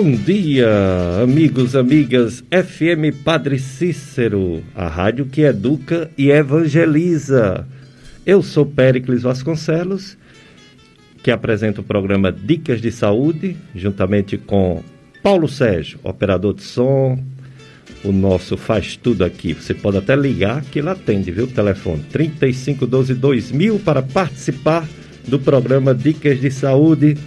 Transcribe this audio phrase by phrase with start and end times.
[0.00, 0.68] Bom dia,
[1.20, 2.44] amigos, amigas.
[2.52, 7.66] FM Padre Cícero, a rádio que educa e evangeliza.
[8.24, 10.16] Eu sou Péricles Vasconcelos,
[11.20, 14.84] que apresento o programa Dicas de Saúde, juntamente com
[15.20, 17.18] Paulo Sérgio, operador de som,
[18.04, 19.52] o nosso faz tudo aqui.
[19.52, 21.48] Você pode até ligar que ele atende, viu?
[21.48, 24.88] Telefone 3512 2000 para participar
[25.26, 27.18] do programa Dicas de Saúde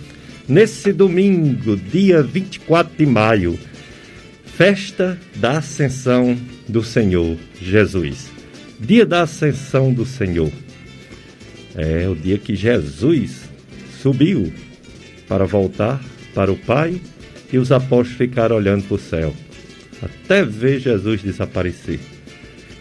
[0.52, 3.58] nesse domingo, dia 24 de maio,
[4.44, 6.38] festa da Ascensão
[6.68, 8.30] do Senhor Jesus.
[8.78, 10.52] Dia da Ascensão do Senhor.
[11.73, 13.50] É o dia que Jesus
[14.02, 14.52] subiu
[15.25, 16.03] para voltar
[16.36, 17.00] para o Pai
[17.53, 19.34] e os apóstolos ficaram olhando para o céu,
[20.02, 22.02] até ver Jesus desaparecer.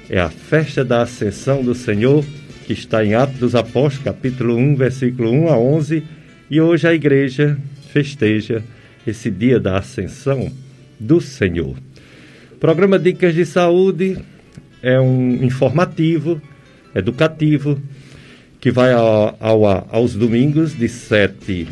[0.08, 2.24] É a festa da Ascensão do Senhor
[2.66, 6.19] que está em Atos dos Apóstolos, capítulo 1, versículo 1 a 11
[6.50, 7.56] e hoje a igreja
[7.92, 8.62] festeja
[9.06, 10.50] esse dia da ascensão
[10.98, 11.76] do Senhor.
[12.52, 14.18] O programa Dicas de Saúde
[14.82, 16.42] é um informativo,
[16.92, 17.80] educativo,
[18.60, 21.68] que vai ao, ao, aos domingos de 7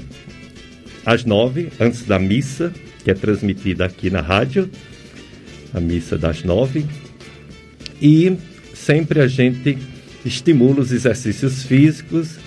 [1.04, 4.70] às 9, antes da missa, que é transmitida aqui na rádio,
[5.74, 6.86] a missa das 9.
[8.00, 8.36] E
[8.74, 9.76] sempre a gente
[10.24, 12.38] estimula os exercícios físicos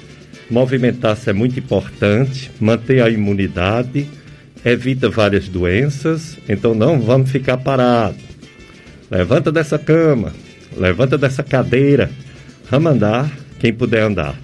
[0.51, 4.05] Movimentar-se é muito importante, manter a imunidade,
[4.65, 8.21] evita várias doenças, então não vamos ficar parados.
[9.09, 10.33] Levanta dessa cama,
[10.75, 12.11] levanta dessa cadeira,
[12.69, 14.37] vamos andar, quem puder andar.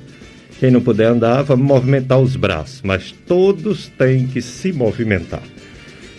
[0.62, 5.44] Quem não puder andar, vamos movimentar os braços, mas todos têm que se movimentar.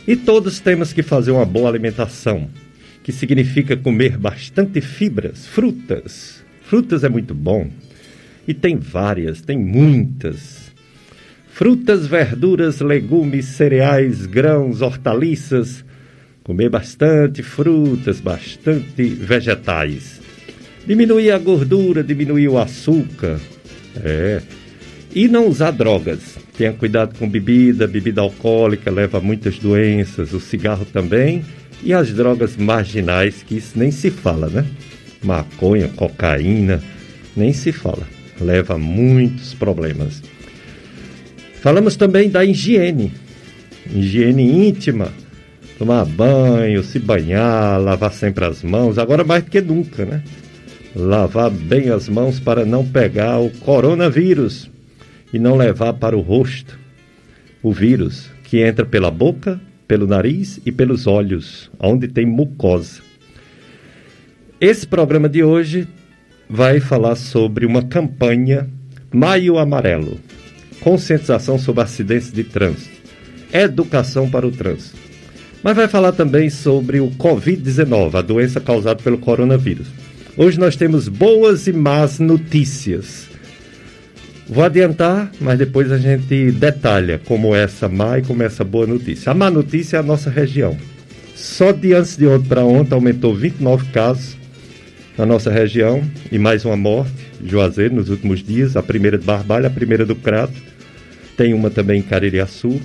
[0.06, 2.48] E todos temos que fazer uma boa alimentação,
[3.02, 6.44] que significa comer bastante fibras, frutas.
[6.62, 7.68] Frutas é muito bom,
[8.48, 10.72] e tem várias, tem muitas.
[11.50, 15.84] Frutas, verduras, legumes, cereais, grãos, hortaliças.
[16.42, 20.22] Comer bastante frutas, bastante vegetais.
[20.86, 23.38] Diminuir a gordura, diminuir o açúcar.
[24.02, 24.40] É.
[25.14, 26.38] E não usar drogas.
[26.56, 31.44] Tenha cuidado com bebida, bebida alcoólica leva a muitas doenças, o cigarro também.
[31.82, 34.64] E as drogas marginais, que isso nem se fala, né?
[35.22, 36.82] Maconha, cocaína,
[37.36, 40.22] nem se fala leva a muitos problemas.
[41.60, 43.12] Falamos também da higiene,
[43.90, 45.12] higiene íntima,
[45.78, 50.22] tomar banho, se banhar, lavar sempre as mãos, agora mais do que nunca, né?
[50.94, 54.70] Lavar bem as mãos para não pegar o coronavírus
[55.32, 56.78] e não levar para o rosto
[57.62, 63.02] o vírus que entra pela boca, pelo nariz e pelos olhos, onde tem mucosa.
[64.60, 65.86] Esse programa de hoje
[66.48, 68.68] vai falar sobre uma campanha
[69.12, 70.18] Maio Amarelo,
[70.80, 72.96] conscientização sobre acidentes de trânsito,
[73.52, 74.96] educação para o trânsito.
[75.62, 79.88] Mas vai falar também sobre o Covid-19, a doença causada pelo coronavírus.
[80.36, 83.26] Hoje nós temos boas e más notícias.
[84.48, 89.32] Vou adiantar, mas depois a gente detalha como essa má e como essa boa notícia.
[89.32, 90.76] A má notícia é a nossa região.
[91.34, 94.37] Só de antes de ontem para ontem aumentou 29 casos
[95.18, 97.12] na nossa região e mais uma morte,
[97.44, 100.54] Juazeiro, nos últimos dias, a primeira de Barbalha, a primeira do Crato,
[101.36, 102.80] tem uma também em Caririaçu.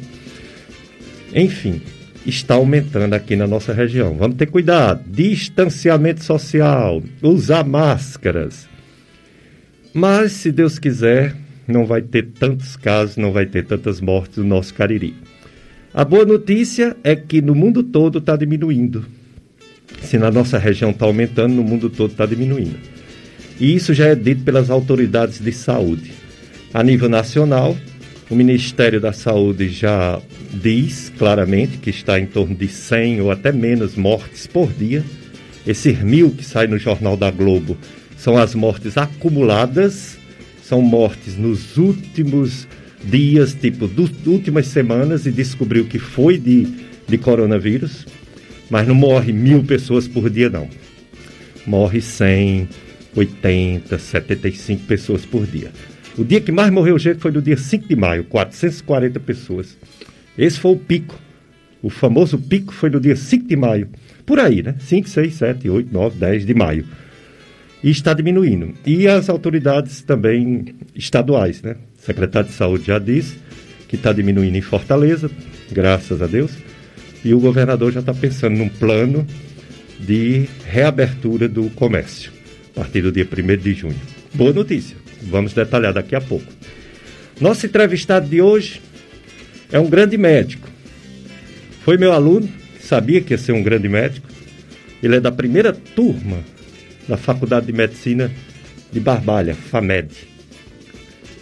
[1.34, 1.80] Enfim,
[2.26, 4.16] está aumentando aqui na nossa região.
[4.16, 8.68] Vamos ter cuidado, distanciamento social, usar máscaras.
[9.94, 11.36] Mas, se Deus quiser,
[11.68, 15.14] não vai ter tantos casos, não vai ter tantas mortes no nosso Cariri.
[15.94, 19.06] A boa notícia é que no mundo todo está diminuindo
[20.02, 22.78] se na nossa região está aumentando, no mundo todo está diminuindo.
[23.60, 26.12] E isso já é dito pelas autoridades de saúde.
[26.74, 27.78] A nível nacional,
[28.30, 30.20] o Ministério da Saúde já
[30.52, 35.04] diz claramente que está em torno de 100 ou até menos mortes por dia.
[35.68, 37.78] Esses mil que saem no Jornal da Globo
[38.18, 40.18] são as mortes acumuladas,
[40.64, 42.68] são mortes nos últimos
[43.04, 46.68] dias, tipo, das últimas semanas, e descobriu que foi de,
[47.08, 48.06] de coronavírus.
[48.74, 50.68] Mas não morre mil pessoas por dia, não.
[51.64, 52.68] Morre 100,
[53.16, 55.70] 80, 75 pessoas por dia.
[56.18, 59.78] O dia que mais morreu gente foi no dia 5 de maio, 440 pessoas.
[60.36, 61.20] Esse foi o pico.
[61.84, 63.90] O famoso pico foi no dia 5 de maio.
[64.26, 64.74] Por aí, né?
[64.80, 66.84] 5, 6, 7, 8, 9, 10 de maio.
[67.84, 68.74] E está diminuindo.
[68.84, 71.76] E as autoridades também estaduais, né?
[71.96, 73.38] O secretário de Saúde já disse
[73.88, 75.30] que está diminuindo em Fortaleza,
[75.72, 76.73] graças a Deus.
[77.24, 79.26] E o governador já está pensando num plano
[80.00, 82.32] de reabertura do comércio
[82.76, 84.00] a partir do dia 1 de junho.
[84.34, 86.52] Boa notícia, vamos detalhar daqui a pouco.
[87.40, 88.82] Nosso entrevistado de hoje
[89.72, 90.70] é um grande médico,
[91.84, 92.48] Foi meu aluno,
[92.80, 94.28] sabia que ia ser um grande médico.
[95.02, 96.40] Ele é da primeira turma
[97.08, 98.32] da Faculdade de Medicina
[98.90, 100.33] de Barbalha, FAMED.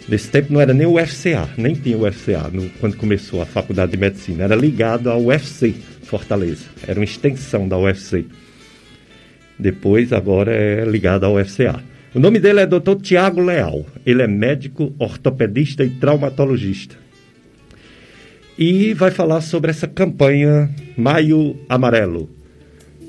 [0.08, 3.46] Nesse tempo não era nem o UFCA, nem tinha o UFCA no, quando começou a
[3.46, 4.44] Faculdade de Medicina.
[4.44, 6.66] Era ligado ao UFC Fortaleza.
[6.86, 8.26] Era uma extensão da UFC.
[9.58, 11.82] Depois, agora é ligado ao UFCA.
[12.14, 12.96] O nome dele é Dr.
[13.00, 13.86] Tiago Leal.
[14.04, 16.96] Ele é médico, ortopedista e traumatologista.
[18.58, 22.28] E vai falar sobre essa campanha Maio Amarelo.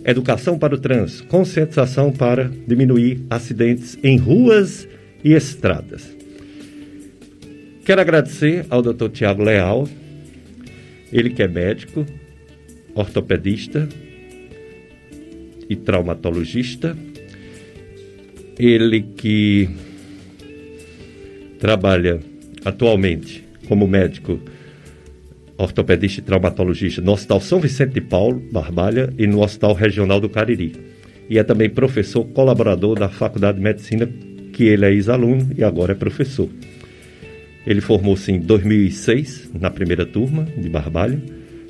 [0.05, 4.87] Educação para o trânsito, conscientização para diminuir acidentes em ruas
[5.23, 6.12] e estradas.
[7.85, 9.09] Quero agradecer ao Dr.
[9.09, 9.89] Tiago Leal,
[11.11, 12.05] ele que é médico,
[12.95, 13.89] ortopedista
[15.69, 16.95] e traumatologista,
[18.57, 19.69] ele que
[21.59, 22.21] trabalha
[22.63, 24.39] atualmente como médico
[25.57, 30.29] ortopedista e traumatologista no Hospital São Vicente de Paulo, Barbalha, e no Hospital Regional do
[30.29, 30.73] Cariri.
[31.29, 34.09] E é também professor colaborador da Faculdade de Medicina,
[34.53, 36.49] que ele é ex-aluno e agora é professor.
[37.65, 41.19] Ele formou-se em 2006, na primeira turma de Barbalha,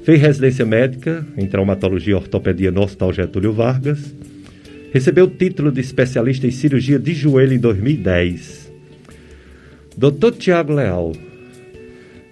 [0.03, 4.13] fez residência médica em traumatologia e ortopedia no Hospital Getúlio Vargas,
[4.91, 8.71] recebeu o título de especialista em cirurgia de joelho em 2010.
[9.95, 10.31] Dr.
[10.37, 11.13] Tiago Leal,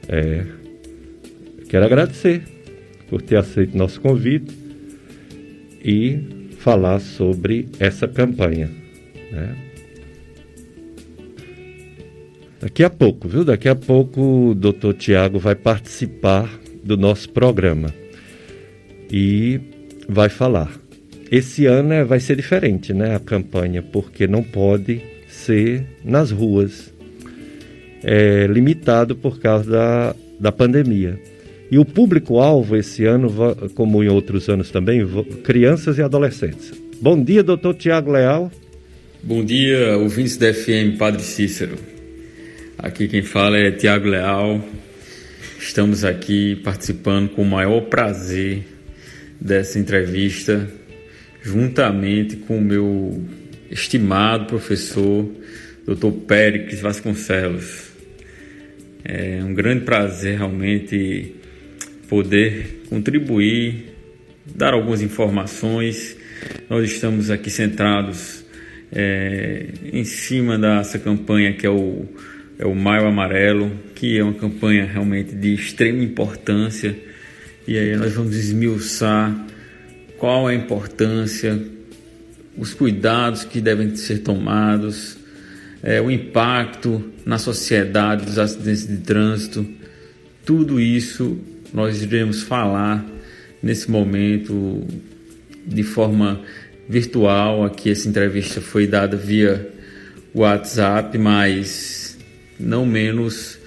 [0.08, 0.44] é,
[1.70, 2.42] quero agradecer
[3.10, 4.52] por ter aceito nosso convite
[5.84, 6.20] e
[6.58, 8.70] falar sobre essa campanha.
[9.32, 9.71] Né?
[12.62, 13.44] Daqui a pouco, viu?
[13.44, 16.48] Daqui a pouco o doutor Tiago vai participar
[16.84, 17.92] do nosso programa
[19.12, 19.60] e
[20.08, 20.72] vai falar.
[21.32, 23.16] Esse ano é, vai ser diferente, né?
[23.16, 26.94] A campanha, porque não pode ser nas ruas.
[28.04, 31.20] É limitado por causa da, da pandemia.
[31.72, 33.30] E o público-alvo esse ano,
[33.74, 35.02] como em outros anos também,
[35.44, 36.74] crianças e adolescentes.
[37.02, 38.52] Bom dia, doutor Tiago Leal.
[39.24, 41.91] Bom dia, ouvintes da FM Padre Cícero.
[42.84, 44.60] Aqui quem fala é Tiago Leal.
[45.60, 48.64] Estamos aqui participando com o maior prazer
[49.40, 50.68] dessa entrevista,
[51.44, 53.24] juntamente com o meu
[53.70, 55.30] estimado professor,
[55.86, 56.12] Dr.
[56.26, 57.92] Péricles Vasconcelos.
[59.04, 61.36] É um grande prazer realmente
[62.10, 63.94] poder contribuir,
[64.44, 66.18] dar algumas informações.
[66.68, 68.44] Nós estamos aqui centrados
[68.92, 72.08] é, em cima dessa campanha que é o
[72.62, 76.96] é o Maio Amarelo, que é uma campanha realmente de extrema importância.
[77.68, 79.36] E aí nós vamos esmiuçar
[80.16, 81.60] qual é a importância,
[82.56, 85.18] os cuidados que devem ser tomados,
[85.82, 89.68] é, o impacto na sociedade dos acidentes de trânsito.
[90.46, 91.40] Tudo isso
[91.74, 93.04] nós iremos falar
[93.64, 94.86] nesse momento
[95.66, 96.40] de forma
[96.88, 97.66] virtual.
[97.66, 99.68] Aqui essa entrevista foi dada via
[100.36, 102.11] WhatsApp, mas
[102.60, 103.58] não menos,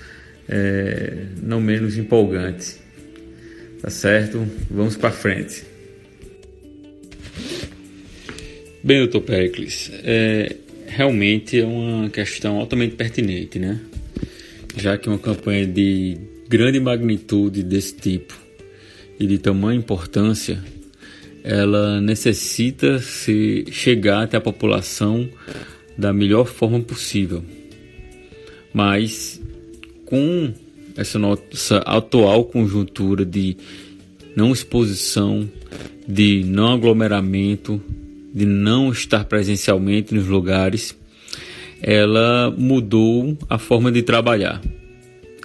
[0.49, 2.77] é, não menos empolgante.
[3.81, 4.47] Tá certo?
[4.71, 5.65] Vamos para frente.
[8.83, 13.81] Bem, doutor Pericles, é, realmente é uma questão altamente pertinente, né?
[14.77, 18.39] Já que uma campanha de grande magnitude desse tipo
[19.19, 20.63] e de tamanha importância,
[21.43, 25.29] ela necessita se chegar até a população
[25.97, 27.45] da melhor forma possível
[28.75, 29.41] mas
[30.05, 30.53] com
[30.97, 33.57] essa nossa atual conjuntura de
[34.37, 35.49] não exposição,
[36.07, 37.81] de não aglomeramento,
[38.35, 40.97] de não estar presencialmente nos lugares,
[41.81, 44.61] ela mudou a forma de trabalhar.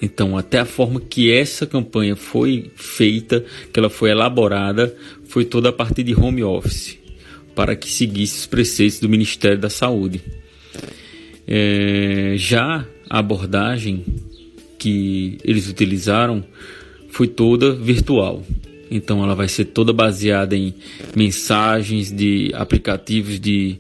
[0.01, 4.95] Então, até a forma que essa campanha foi feita, que ela foi elaborada,
[5.25, 6.98] foi toda a partir de home office,
[7.53, 10.21] para que seguisse os preceitos do Ministério da Saúde.
[11.45, 14.05] É, já a abordagem
[14.77, 16.43] que eles utilizaram
[17.09, 18.43] foi toda virtual.
[18.89, 20.73] Então ela vai ser toda baseada em
[21.15, 23.77] mensagens de aplicativos de,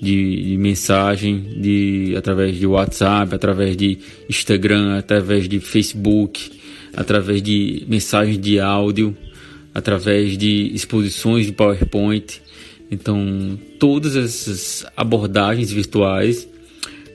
[0.00, 6.50] de, de, mensagem de através de WhatsApp, através de Instagram, através de Facebook,
[6.94, 9.16] através de mensagens de áudio,
[9.72, 12.42] através de exposições de PowerPoint.
[12.90, 16.49] Então todas essas abordagens virtuais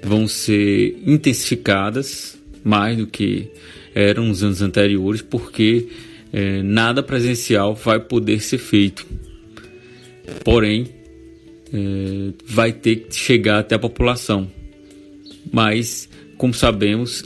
[0.03, 3.49] vão ser intensificadas mais do que
[3.93, 5.87] eram nos anos anteriores, porque
[6.33, 9.05] é, nada presencial vai poder ser feito.
[10.43, 10.87] Porém,
[11.71, 14.51] é, vai ter que chegar até a população.
[15.51, 17.23] Mas, como sabemos,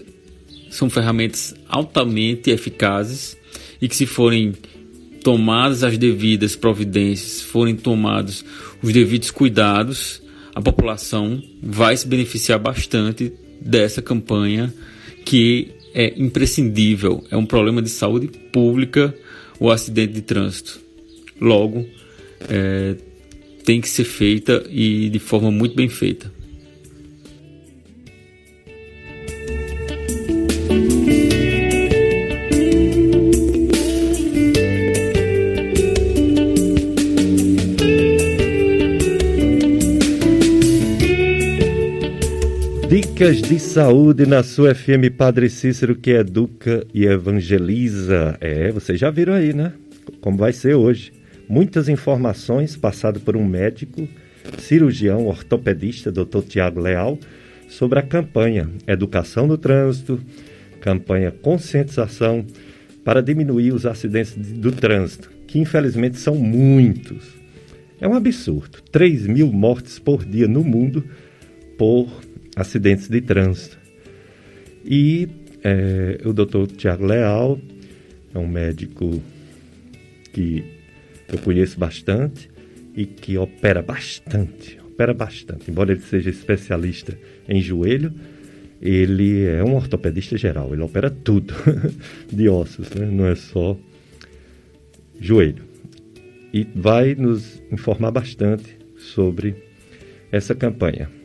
[0.69, 3.37] são ferramentas altamente eficazes
[3.81, 4.53] e que, se forem
[5.23, 8.43] tomadas as devidas providências, forem tomados
[8.81, 10.21] os devidos cuidados,
[10.59, 14.73] a população vai se beneficiar bastante dessa campanha
[15.25, 17.23] que é imprescindível.
[17.31, 19.15] É um problema de saúde pública
[19.57, 20.79] o acidente de trânsito.
[21.39, 21.87] Logo,
[22.49, 22.95] é,
[23.63, 26.29] tem que ser feita e de forma muito bem feita.
[43.19, 48.37] Dicas de saúde na sua FM Padre Cícero que educa e evangeliza.
[48.39, 49.73] É, vocês já viram aí, né?
[50.21, 51.11] Como vai ser hoje.
[51.45, 54.07] Muitas informações passadas por um médico,
[54.57, 56.43] cirurgião, ortopedista, Dr.
[56.47, 57.19] Tiago Leal,
[57.67, 60.17] sobre a campanha Educação no Trânsito,
[60.79, 62.45] campanha Conscientização
[63.03, 67.27] para diminuir os acidentes do trânsito, que infelizmente são muitos.
[67.99, 68.81] É um absurdo.
[68.93, 71.03] 3 mil mortes por dia no mundo
[71.77, 72.28] por
[72.59, 73.77] acidentes de trânsito.
[74.85, 75.27] E
[75.63, 77.59] é, o doutor Tiago Leal
[78.33, 79.21] é um médico
[80.33, 80.63] que
[81.31, 82.49] eu conheço bastante
[82.95, 85.71] e que opera bastante, opera bastante.
[85.71, 88.13] Embora ele seja especialista em joelho,
[88.81, 91.53] ele é um ortopedista geral, ele opera tudo
[92.31, 93.05] de ossos, né?
[93.05, 93.77] não é só
[95.19, 95.63] joelho.
[96.53, 99.55] E vai nos informar bastante sobre
[100.31, 101.18] essa campanha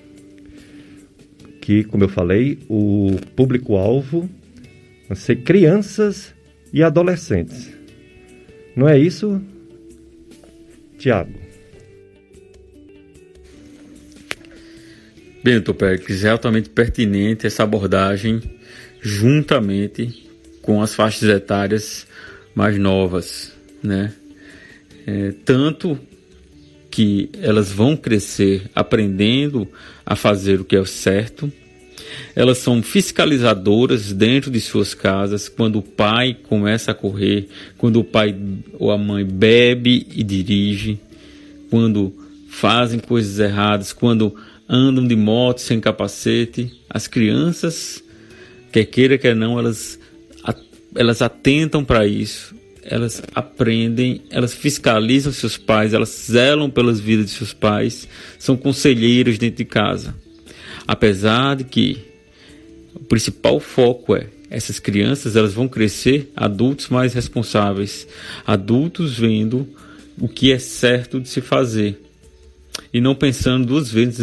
[1.65, 4.29] que, como eu falei, o público-alvo
[5.09, 6.35] vão ser crianças
[6.71, 7.73] e adolescentes.
[8.77, 9.41] Não é isso,
[10.99, 11.33] Tiago?
[15.43, 18.43] Bem, doutor Pérez, é altamente pertinente essa abordagem
[19.01, 20.29] juntamente
[20.61, 22.07] com as faixas etárias
[22.55, 23.53] mais novas,
[23.83, 24.13] né?
[25.07, 25.99] É, tanto
[26.91, 29.67] que elas vão crescer aprendendo
[30.05, 31.53] a fazer o que é certo.
[32.35, 38.05] Elas são fiscalizadoras dentro de suas casas quando o pai começa a correr, quando o
[38.05, 38.35] pai
[38.79, 40.99] ou a mãe bebe e dirige,
[41.71, 42.13] quando
[42.49, 44.35] fazem coisas erradas, quando
[44.69, 46.73] andam de moto sem capacete.
[46.89, 48.03] As crianças,
[48.71, 49.99] quer queira, quer não, elas,
[50.95, 57.33] elas atentam para isso elas aprendem, elas fiscalizam seus pais, elas zelam pelas vidas de
[57.33, 58.07] seus pais,
[58.39, 60.15] são conselheiros dentro de casa.
[60.87, 61.99] Apesar de que
[62.95, 68.07] o principal foco é essas crianças, elas vão crescer adultos mais responsáveis,
[68.47, 69.67] adultos vendo
[70.21, 72.01] o que é certo de se fazer
[72.93, 74.21] e não pensando duas vezes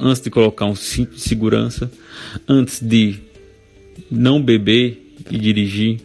[0.00, 1.90] antes de colocar um cinto de segurança,
[2.48, 3.20] antes de
[4.10, 6.00] não beber e dirigir,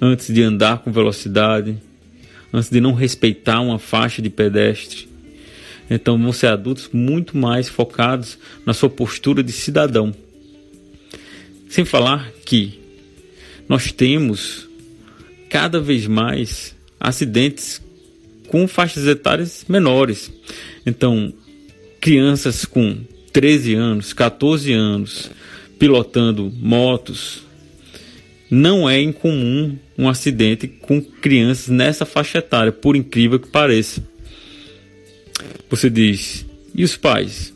[0.00, 1.76] antes de andar com velocidade,
[2.52, 5.08] antes de não respeitar uma faixa de pedestre.
[5.90, 10.14] Então vão ser adultos muito mais focados na sua postura de cidadão.
[11.68, 12.78] Sem falar que
[13.68, 14.68] nós temos
[15.48, 17.80] cada vez mais acidentes
[18.48, 20.30] com faixas etárias menores.
[20.84, 21.32] Então,
[22.00, 22.98] crianças com
[23.32, 25.30] 13 anos, 14 anos,
[25.78, 27.42] pilotando motos,
[28.50, 34.02] não é incomum um acidente com crianças nessa faixa etária, por incrível que pareça.
[35.68, 37.52] Você diz, e os pais?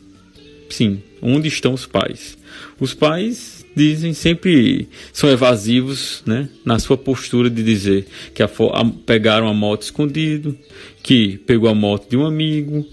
[0.69, 2.37] Sim, onde estão os pais?
[2.79, 8.85] Os pais dizem sempre são evasivos, né, na sua postura de dizer que a, a,
[9.05, 10.57] pegaram a moto escondido,
[11.01, 12.85] que pegou a moto de um amigo,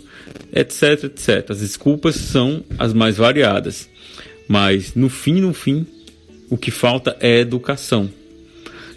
[0.53, 1.51] etc, etc.
[1.51, 3.89] As desculpas são as mais variadas,
[4.49, 5.87] mas no fim, no fim,
[6.49, 8.11] o que falta é educação.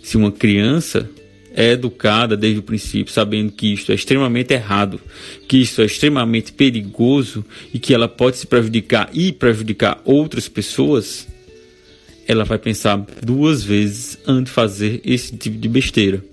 [0.04, 1.10] Se uma criança
[1.56, 5.00] é educada desde o princípio, sabendo que isto é extremamente errado,
[5.48, 11.28] que isto é extremamente perigoso e que ela pode se prejudicar e prejudicar outras pessoas,
[12.28, 16.24] ela vai pensar duas vezes antes de fazer esse tipo de besteira.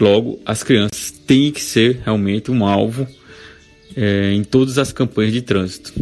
[0.00, 3.06] Logo, as crianças têm que ser realmente um alvo
[3.96, 5.92] é, em todas as campanhas de trânsito.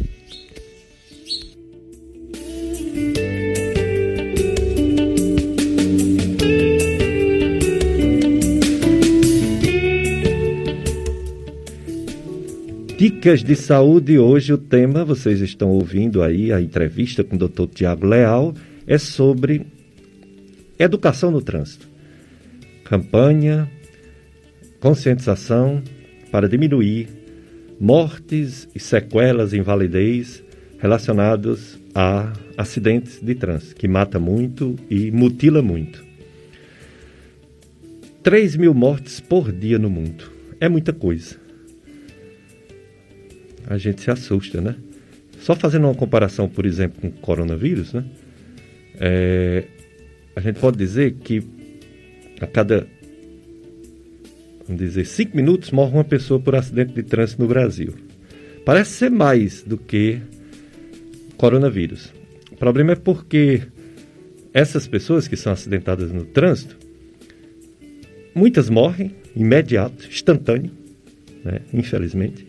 [12.97, 14.19] Dicas de saúde.
[14.19, 17.67] Hoje o tema, vocês estão ouvindo aí a entrevista com o Dr.
[17.67, 18.55] Tiago Leal,
[18.87, 19.67] é sobre
[20.79, 21.87] educação no trânsito.
[22.85, 23.71] Campanha,
[24.81, 25.83] conscientização
[26.33, 27.09] para diminuir
[27.79, 30.43] mortes e sequelas, invalidez
[30.79, 36.03] relacionados a acidentes de trânsito, que mata muito e mutila muito.
[38.23, 40.33] 3 mil mortes por dia no mundo.
[40.59, 41.46] É muita coisa.
[43.67, 44.77] A gente se assusta, né?
[45.41, 48.05] Só fazendo uma comparação, por exemplo, com o coronavírus, né?
[48.99, 49.65] É,
[50.35, 51.43] a gente pode dizer que
[52.41, 52.87] a cada,
[54.67, 57.95] vamos dizer, cinco minutos morre uma pessoa por acidente de trânsito no Brasil.
[58.65, 60.21] Parece ser mais do que
[61.37, 62.13] coronavírus.
[62.51, 63.63] O problema é porque
[64.53, 66.77] essas pessoas que são acidentadas no trânsito,
[68.35, 70.71] muitas morrem imediato, instantâneo,
[71.45, 72.47] né, infelizmente,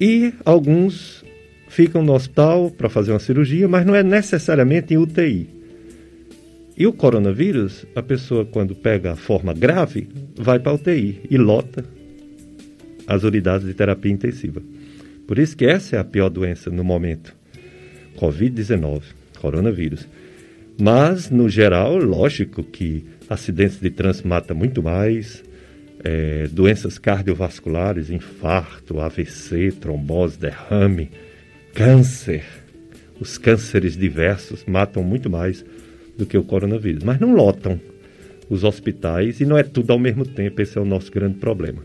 [0.00, 1.24] e alguns
[1.68, 5.48] ficam no hospital para fazer uma cirurgia, mas não é necessariamente em UTI.
[6.76, 11.36] E o coronavírus, a pessoa quando pega a forma grave, vai para a UTI e
[11.36, 11.84] lota
[13.06, 14.62] as unidades de terapia intensiva.
[15.26, 17.34] Por isso que essa é a pior doença no momento.
[18.16, 19.02] Covid-19,
[19.40, 20.06] coronavírus.
[20.80, 25.42] Mas, no geral, lógico que acidentes de trânsito matam muito mais,
[26.04, 31.10] é, doenças cardiovasculares, infarto, AVC, trombose, derrame,
[31.74, 32.44] câncer.
[33.20, 35.64] Os cânceres diversos matam muito mais
[36.16, 37.02] do que o coronavírus.
[37.02, 37.80] Mas não lotam
[38.48, 40.60] os hospitais e não é tudo ao mesmo tempo.
[40.62, 41.82] Esse é o nosso grande problema.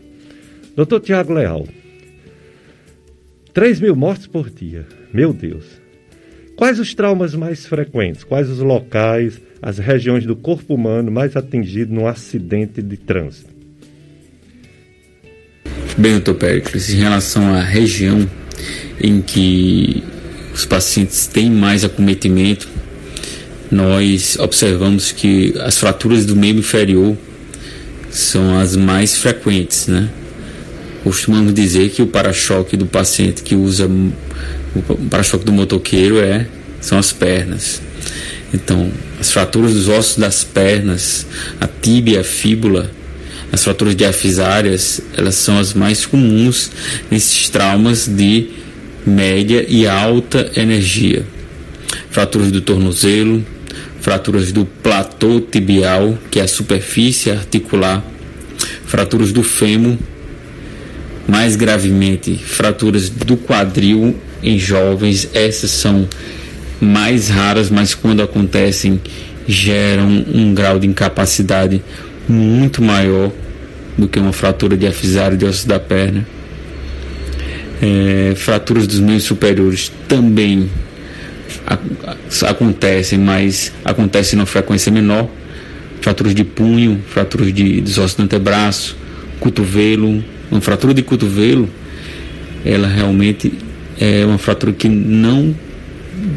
[0.76, 1.66] Doutor Tiago Leal,
[3.52, 4.86] 3 mil mortes por dia.
[5.12, 5.64] Meu Deus.
[6.56, 8.22] Quais os traumas mais frequentes?
[8.24, 13.53] Quais os locais, as regiões do corpo humano mais atingidos num acidente de trânsito?
[15.96, 18.28] Bem, doutor Pericles, em relação à região
[19.00, 20.02] em que
[20.52, 22.68] os pacientes têm mais acometimento,
[23.70, 27.16] nós observamos que as fraturas do membro inferior
[28.10, 30.10] são as mais frequentes, né?
[31.04, 33.88] Costumamos dizer que o para-choque do paciente que usa
[34.74, 36.48] o para-choque do motoqueiro é
[36.80, 37.80] são as pernas.
[38.52, 41.24] Então, as fraturas dos ossos das pernas,
[41.60, 42.90] a tíbia, a fíbula,
[43.54, 46.72] as fraturas diafisárias, elas são as mais comuns
[47.08, 48.48] nesses traumas de
[49.06, 51.24] média e alta energia.
[52.10, 53.46] Fraturas do tornozelo,
[54.00, 58.04] fraturas do platô tibial, que é a superfície articular,
[58.86, 59.98] fraturas do fêmur,
[61.28, 66.08] mais gravemente, fraturas do quadril em jovens, essas são
[66.80, 69.00] mais raras, mas quando acontecem
[69.46, 71.80] geram um grau de incapacidade
[72.28, 73.30] muito maior
[73.96, 76.26] do que uma fratura de afisário de osso da perna.
[77.82, 80.70] É, fraturas dos meios superiores também
[82.46, 85.28] acontecem, mas acontecem numa frequência menor.
[86.00, 88.96] Fraturas de punho, fraturas de, dos ossos do antebraço,
[89.40, 90.22] cotovelo.
[90.50, 91.68] Uma fratura de cotovelo,
[92.64, 93.52] ela realmente
[93.98, 95.54] é uma fratura que não,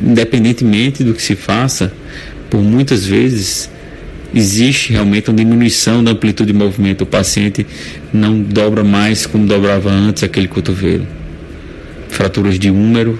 [0.03, 1.91] independentemente do que se faça,
[2.49, 3.69] por muitas vezes
[4.33, 7.01] existe realmente uma diminuição da amplitude de movimento.
[7.01, 7.65] O paciente
[8.13, 11.07] não dobra mais como dobrava antes aquele cotovelo.
[12.09, 13.19] Fraturas de húmero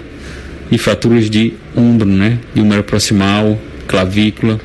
[0.72, 2.40] e fraturas de ombro, né?
[2.54, 4.60] De húmero proximal, clavícula.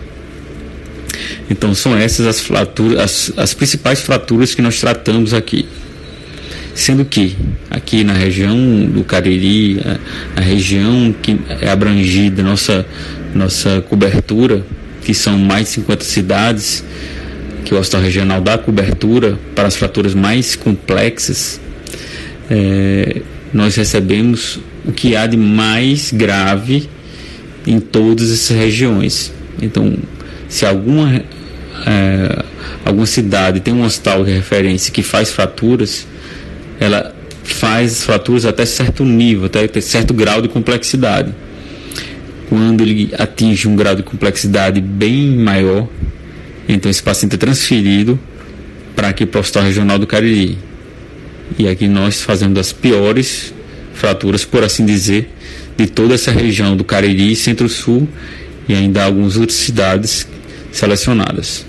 [1.50, 5.66] Então são essas as fraturas, as, as principais fraturas que nós tratamos aqui.
[6.74, 7.36] Sendo que
[7.70, 12.86] aqui na região do Cariri, a, a região que é abrangida, nossa,
[13.34, 14.64] nossa cobertura,
[15.04, 16.84] que são mais de 50 cidades,
[17.64, 21.60] que o Hospital Regional dá cobertura para as fraturas mais complexas,
[22.50, 26.88] é, nós recebemos o que há de mais grave
[27.66, 29.32] em todas essas regiões.
[29.60, 29.96] Então,
[30.48, 31.22] se alguma,
[31.86, 32.44] é,
[32.84, 36.06] alguma cidade tem um hospital de referência que faz fraturas,
[36.80, 41.32] ela faz fraturas até certo nível, até certo grau de complexidade.
[42.52, 45.88] Quando ele atinge um grau de complexidade bem maior,
[46.68, 48.20] então esse paciente é transferido
[48.94, 50.58] para aqui para o Hospital Regional do Cariri.
[51.58, 53.54] E aqui nós fazemos as piores
[53.94, 55.30] fraturas, por assim dizer,
[55.78, 58.06] de toda essa região do Cariri, Centro-Sul
[58.68, 60.28] e ainda algumas outras cidades
[60.70, 61.64] selecionadas.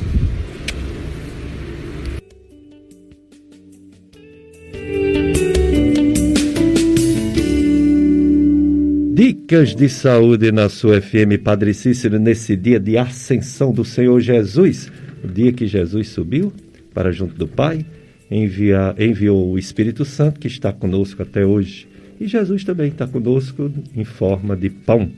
[9.54, 14.92] Dicas de saúde na sua FM Padre Cícero nesse dia de ascensão do Senhor Jesus,
[15.24, 16.52] o dia que Jesus subiu
[16.92, 17.86] para junto do Pai,
[18.32, 21.88] envia, enviou o Espírito Santo que está conosco até hoje.
[22.20, 25.12] E Jesus também está conosco em forma de pão,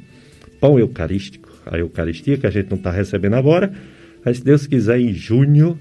[0.60, 3.72] pão eucarístico, a Eucaristia que a gente não está recebendo agora,
[4.26, 5.80] mas se Deus quiser, em junho,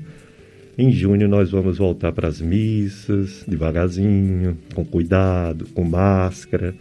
[0.78, 6.72] em junho nós vamos voltar para as missas, devagarzinho, com cuidado, com máscara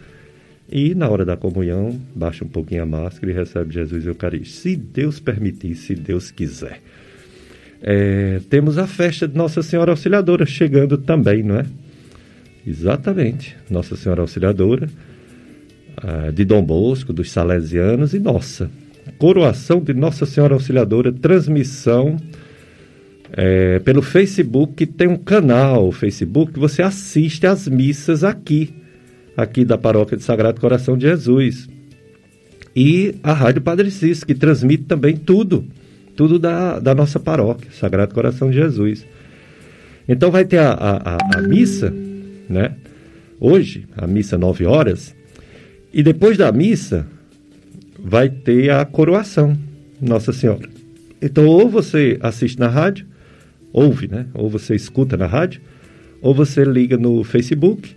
[0.70, 4.62] e na hora da comunhão, baixa um pouquinho a máscara e recebe Jesus Eucarístico.
[4.62, 6.80] Se Deus permitir, se Deus quiser.
[7.82, 11.66] é, temos a festa de Nossa Senhora Auxiliadora chegando também, não é?
[12.66, 13.56] Exatamente.
[13.68, 14.88] Nossa Senhora Auxiliadora,
[16.34, 18.70] de Dom Bosco, dos Salesianos e nossa.
[19.18, 22.16] Coroação de Nossa Senhora Auxiliadora, transmissão
[23.32, 24.86] é, pelo Facebook.
[24.86, 28.74] Tem um canal Facebook você assiste às missas aqui,
[29.36, 31.68] aqui da Paróquia de Sagrado Coração de Jesus.
[32.74, 35.64] E a Rádio Padre Cis, que transmite também tudo
[36.16, 39.06] tudo da, da nossa paróquia, Sagrado Coração de Jesus.
[40.08, 41.92] Então vai ter a, a, a, missa,
[42.48, 42.74] né?
[43.40, 45.14] Hoje, a missa 9 horas,
[45.92, 47.06] e depois da missa
[47.98, 49.56] vai ter a coroação,
[50.00, 50.68] Nossa Senhora.
[51.20, 53.06] Então, ou você assiste na rádio,
[53.72, 54.26] ouve, né?
[54.34, 55.60] Ou você escuta na rádio,
[56.20, 57.96] ou você liga no Facebook.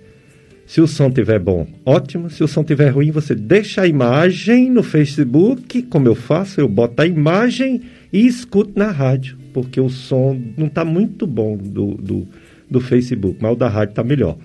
[0.68, 2.30] Se o som tiver bom, ótimo.
[2.30, 6.68] Se o som tiver ruim, você deixa a imagem no Facebook, como eu faço, eu
[6.68, 11.94] boto a imagem e escute na rádio, porque o som não está muito bom do,
[11.94, 12.28] do,
[12.70, 14.38] do, Facebook, mas o da rádio está melhor.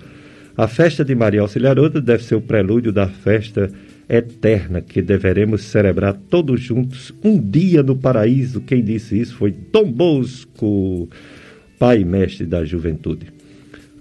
[0.56, 3.68] A festa de Maria Auxiliadora deve ser o prelúdio da festa
[4.08, 8.60] eterna que deveremos celebrar todos juntos um dia no paraíso.
[8.60, 11.08] Quem disse isso foi Dom Bosco,
[11.80, 13.41] pai e mestre da juventude.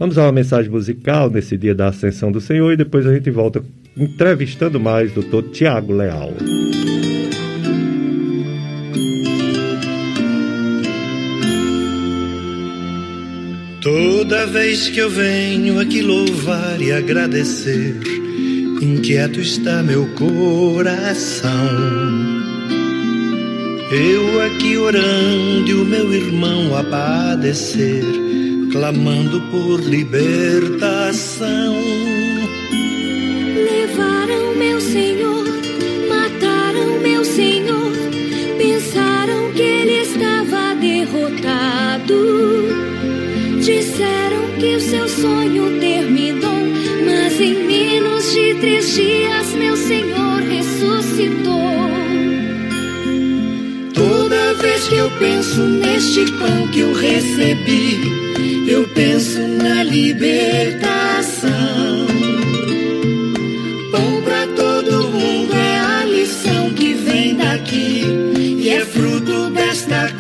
[0.02, 3.30] Vamos a uma mensagem musical nesse dia da Ascensão do Senhor e depois a gente
[3.30, 3.64] volta
[3.96, 6.34] entrevistando mais o doutor Tiago Leal.
[13.80, 17.96] Toda vez que eu venho aqui louvar e agradecer,
[18.82, 21.52] inquieto está meu coração.
[23.92, 28.04] Eu aqui orando e o meu irmão a padecer,
[28.72, 31.76] clamando por libertação.
[33.54, 35.46] Levaram meu Senhor,
[36.08, 37.92] mataram meu Senhor,
[38.58, 42.22] pensaram que ele estava derrotado.
[43.60, 46.66] Disseram que o seu sonho terminou,
[47.06, 51.52] mas em menos de três dias meu Senhor ressuscitou.
[53.94, 58.21] Toda vez que eu penso neste pão que eu recebi,
[58.72, 60.08] eu penso na libertação.
[63.92, 68.04] Pão para todo mundo é a lição que vem daqui
[68.60, 70.12] e é fruto desta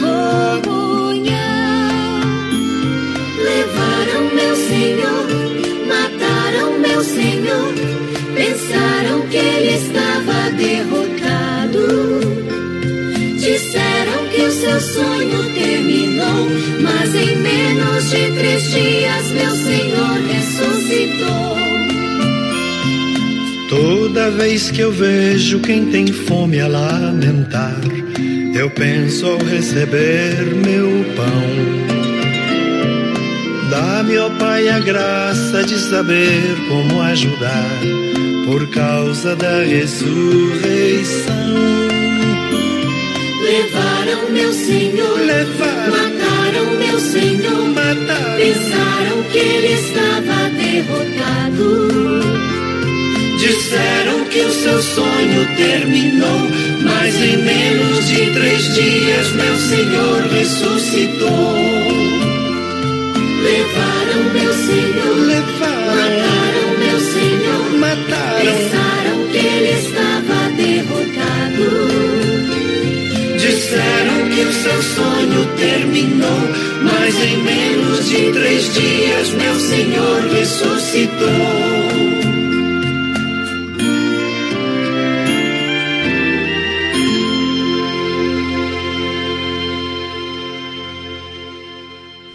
[8.42, 11.11] pensaram que ele estava derrotado.
[14.62, 16.48] Seu sonho terminou,
[16.82, 21.58] mas em menos de três dias meu Senhor ressuscitou.
[23.70, 27.82] Toda vez que eu vejo quem tem fome a lamentar,
[28.54, 31.82] eu penso ao receber meu pão.
[33.72, 37.80] Dá-me, ó Pai, a graça de saber como ajudar
[38.46, 41.32] por causa da ressurreição.
[44.66, 45.92] Senhor, Levaram.
[45.92, 48.38] mataram meu Senhor, Mataram.
[48.38, 52.22] pensaram que ele estava derrotado.
[53.40, 56.42] Disseram que o seu sonho terminou,
[56.84, 61.58] mas em menos de três dias meu Senhor ressuscitou.
[63.44, 66.41] Levaram meu Senhor, Levaram,
[73.72, 76.42] Disseram que o seu sonho terminou,
[76.84, 81.28] mas em menos de três dias meu Senhor ressuscitou.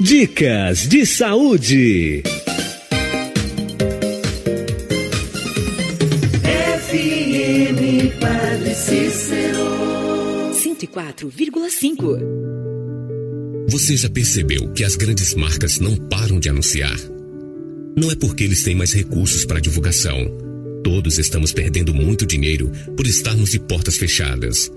[0.00, 2.22] Dicas de saúde.
[10.96, 12.18] 104,5.
[13.68, 16.98] Você já percebeu que as grandes marcas não param de anunciar?
[17.94, 20.16] Não é porque eles têm mais recursos para divulgação.
[20.82, 24.72] Todos estamos perdendo muito dinheiro por estarmos de portas fechadas.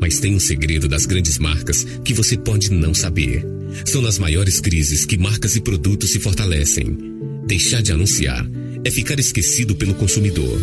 [0.00, 3.44] Mas tem um segredo das grandes marcas que você pode não saber.
[3.84, 6.96] São nas maiores crises que marcas e produtos se fortalecem.
[7.46, 8.48] Deixar de anunciar
[8.84, 10.56] é ficar esquecido pelo consumidor.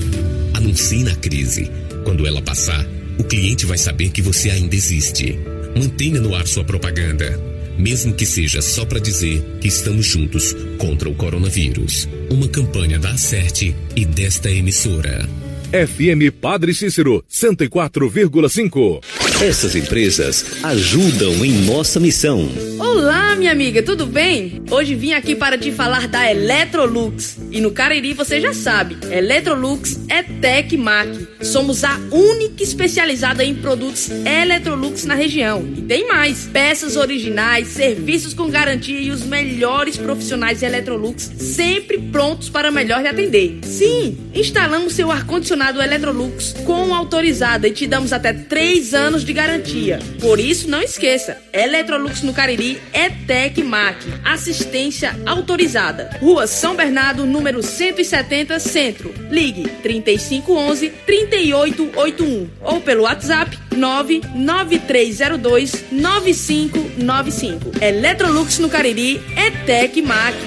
[0.54, 1.70] Anuncie na crise.
[2.06, 2.86] Quando ela passar,
[3.18, 5.40] o cliente vai saber que você ainda existe.
[5.78, 7.40] Mantenha no ar sua propaganda,
[7.78, 12.08] mesmo que seja só para dizer que estamos juntos contra o coronavírus.
[12.30, 15.28] Uma campanha da Acerte e desta emissora.
[15.72, 19.02] FM Padre Cícero, 104,5.
[19.42, 22.48] Essas empresas ajudam em nossa missão.
[22.80, 24.62] Olá, minha amiga, tudo bem?
[24.70, 27.40] Hoje vim aqui para te falar da Electrolux.
[27.50, 31.28] E no Cariri você já sabe, Electrolux é Tecmac.
[31.42, 35.68] Somos a única especializada em produtos Electrolux na região.
[35.76, 42.48] E tem mais: peças originais, serviços com garantia e os melhores profissionais Electrolux sempre prontos
[42.48, 43.60] para melhor lhe atender.
[43.64, 50.00] Sim, instalamos seu ar-condicionado Electrolux com autorizada e te damos até 3 anos de garantia.
[50.20, 53.98] Por isso, não esqueça: Electrolux no Cariri é Tecmac.
[54.24, 56.12] Assistência autorizada.
[56.20, 59.14] Rua São Bernardo, número 170, Centro.
[59.30, 67.72] Ligue 3511 3881 ou pelo WhatsApp 99302 9595.
[67.82, 70.38] Electrolux no Cariri é Tecmac.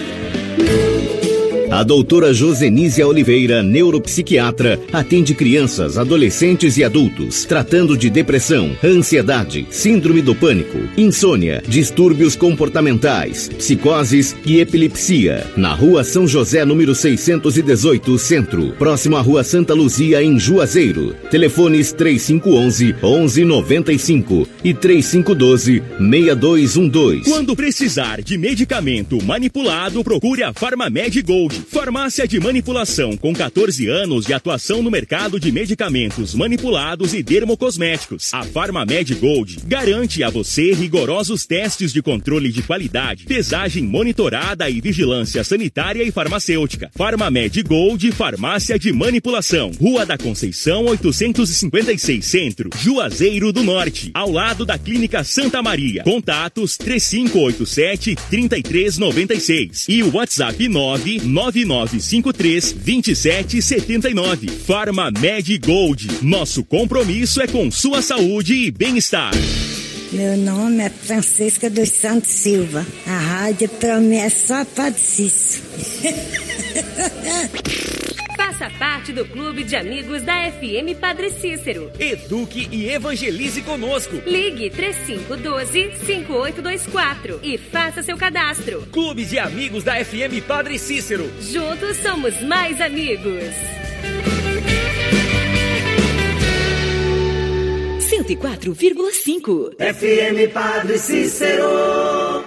[1.74, 10.22] A doutora Josenísia Oliveira, neuropsiquiatra, atende crianças, adolescentes e adultos, tratando de depressão, ansiedade, síndrome
[10.22, 15.44] do pânico, insônia, distúrbios comportamentais, psicoses e epilepsia.
[15.56, 21.12] Na rua São José, número 618, Centro, próximo à rua Santa Luzia, em Juazeiro.
[21.28, 27.28] Telefones 3511 1195 e 3512 6212.
[27.28, 31.63] Quando precisar de medicamento manipulado, procure a Farmamed Gold.
[31.64, 38.32] Farmácia de manipulação com 14 anos de atuação no mercado de medicamentos manipulados e dermocosméticos.
[38.32, 44.80] A Farmamed Gold garante a você rigorosos testes de controle de qualidade, pesagem monitorada e
[44.80, 46.90] vigilância sanitária e farmacêutica.
[46.94, 49.72] Farmamed Gold, farmácia de manipulação.
[49.80, 56.02] Rua da Conceição, 856 Centro, Juazeiro do Norte, ao lado da Clínica Santa Maria.
[56.02, 61.20] Contatos 3587 3396 e o WhatsApp 9
[61.62, 64.48] 9953 2779.
[64.48, 66.08] Farma Med Gold.
[66.22, 69.32] Nosso compromisso é com sua saúde e bem-estar.
[70.10, 72.86] Meu nome é Francisca dos Santos Silva.
[73.06, 75.00] A rádio pra mim é só Padre.
[78.64, 81.92] Faça parte do clube de amigos da FM Padre Cícero.
[81.98, 84.22] Eduque e evangelize conosco.
[84.24, 88.80] Ligue 3512-5824 e faça seu cadastro.
[88.90, 91.30] Clube de Amigos da FM Padre Cícero.
[91.40, 93.44] Juntos somos mais amigos.
[98.08, 102.42] 104,5 FM Padre Cícero.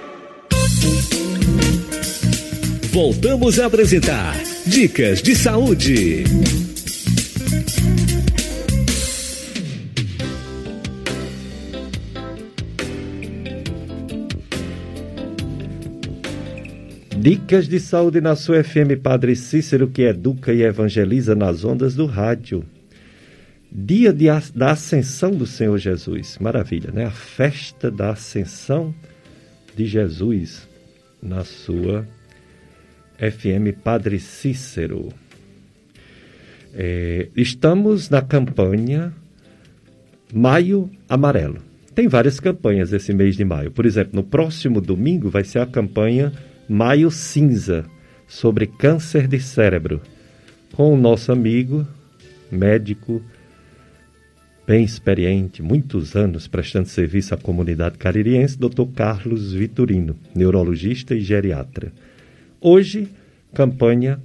[2.91, 6.25] Voltamos a apresentar Dicas de Saúde.
[17.17, 22.05] Dicas de saúde na sua FM Padre Cícero, que educa e evangeliza nas ondas do
[22.05, 22.63] rádio.
[23.71, 26.37] Dia de, da Ascensão do Senhor Jesus.
[26.39, 27.05] Maravilha, né?
[27.05, 28.93] A festa da Ascensão
[29.75, 30.67] de Jesus
[31.23, 32.05] na sua
[33.17, 35.09] FM Padre Cícero.
[36.73, 39.11] É, estamos na campanha
[40.33, 41.57] Maio Amarelo.
[41.95, 43.71] Tem várias campanhas esse mês de maio.
[43.71, 46.31] Por exemplo, no próximo domingo vai ser a campanha
[46.69, 47.85] Maio Cinza
[48.27, 50.01] sobre câncer de cérebro,
[50.73, 51.87] com o nosso amigo,
[52.51, 53.23] médico,
[54.67, 58.85] bem experiente, muitos anos prestando serviço à comunidade caririense, Dr.
[58.93, 61.91] Carlos Vitorino, neurologista e geriatra.
[62.69, 63.07] Hoje,
[63.53, 64.21] campanha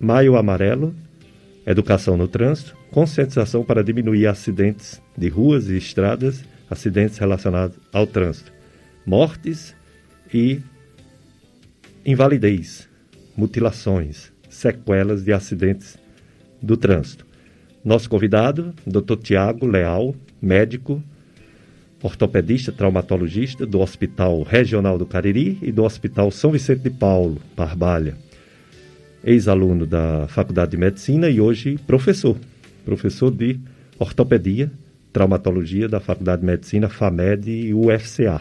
[0.00, 0.94] Maio Amarelo,
[1.66, 8.50] Educação no Trânsito, conscientização para diminuir acidentes de ruas e estradas, acidentes relacionados ao trânsito,
[9.04, 9.76] mortes
[10.32, 10.62] e
[12.02, 12.88] invalidez,
[13.36, 15.98] mutilações, sequelas de acidentes
[16.62, 17.26] do trânsito.
[17.84, 19.16] Nosso convidado, Dr.
[19.22, 21.02] Tiago Leal, médico,
[22.02, 28.16] ortopedista, traumatologista do Hospital Regional do Cariri e do Hospital São Vicente de Paulo, Barbalha.
[29.22, 32.36] Ex-aluno da Faculdade de Medicina e hoje professor,
[32.84, 33.60] professor de
[33.98, 34.72] ortopedia,
[35.12, 38.40] traumatologia da Faculdade de Medicina, FAMED e UFCA.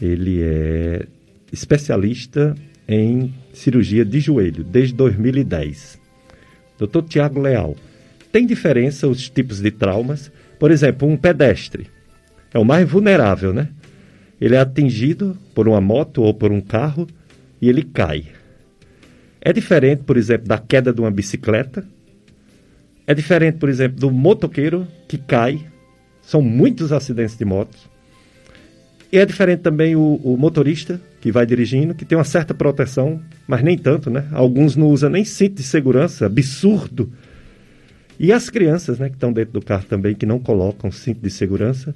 [0.00, 1.06] Ele é
[1.52, 2.54] especialista
[2.88, 6.00] em cirurgia de joelho desde 2010.
[6.78, 7.02] Dr.
[7.02, 7.76] Tiago Leal,
[8.32, 10.32] tem diferença os tipos de traumas?
[10.58, 11.88] Por exemplo, um pedestre
[12.52, 13.68] é o mais vulnerável, né?
[14.40, 17.06] Ele é atingido por uma moto ou por um carro
[17.60, 18.24] e ele cai.
[19.40, 21.84] É diferente, por exemplo, da queda de uma bicicleta.
[23.06, 25.60] É diferente, por exemplo, do motoqueiro que cai.
[26.22, 27.88] São muitos acidentes de motos.
[29.12, 33.20] E é diferente também o, o, motorista que vai dirigindo, que tem uma certa proteção,
[33.46, 34.28] mas nem tanto, né?
[34.30, 37.12] Alguns não usam nem cinto de segurança, absurdo.
[38.18, 41.30] E as crianças, né, que estão dentro do carro também, que não colocam cinto de
[41.30, 41.94] segurança.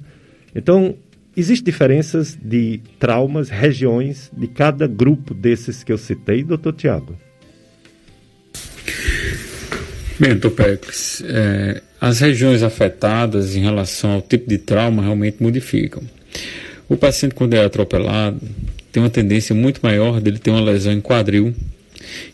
[0.55, 0.95] Então,
[1.35, 7.17] existem diferenças de traumas, regiões de cada grupo desses que eu citei, doutor Tiago?
[10.17, 16.01] Bem, doutor Pericles, é, as regiões afetadas em relação ao tipo de trauma realmente modificam.
[16.87, 18.39] O paciente, quando é atropelado,
[18.93, 21.53] tem uma tendência muito maior dele ter uma lesão em quadril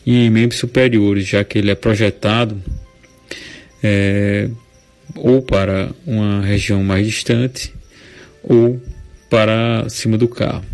[0.06, 2.62] e em membros superiores, já que ele é projetado
[3.82, 4.48] é,
[5.16, 7.72] ou para uma região mais distante
[8.42, 8.80] ou
[9.30, 10.64] para cima do carro.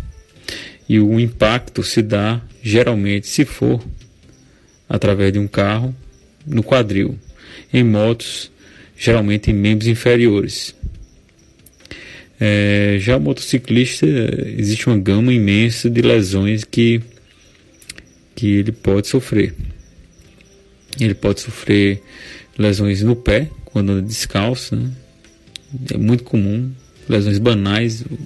[0.87, 3.81] E o impacto se dá geralmente, se for
[4.87, 5.95] através de um carro,
[6.45, 7.17] no quadril.
[7.71, 8.51] Em motos,
[8.97, 10.75] geralmente em membros inferiores.
[12.39, 14.05] É, já o motociclista,
[14.57, 17.01] existe uma gama imensa de lesões que,
[18.33, 19.53] que ele pode sofrer.
[20.99, 22.01] Ele pode sofrer
[22.57, 24.91] lesões no pé, quando anda descalço, né?
[25.93, 26.71] é muito comum,
[27.09, 28.17] lesões banais, o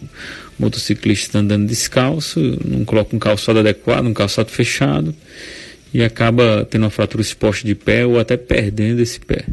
[0.60, 5.16] motociclista andando descalço, não coloca um calçado adequado, um calçado fechado,
[5.94, 9.46] e acaba tendo uma fratura exposta de pé ou até perdendo esse pé.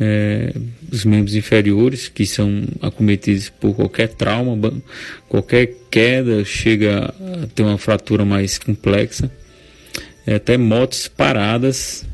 [0.00, 0.52] É,
[0.90, 4.72] os membros inferiores que são acometidos por qualquer trauma,
[5.28, 9.30] qualquer queda chega a ter uma fratura mais complexa.
[10.26, 12.04] É, até motos paradas,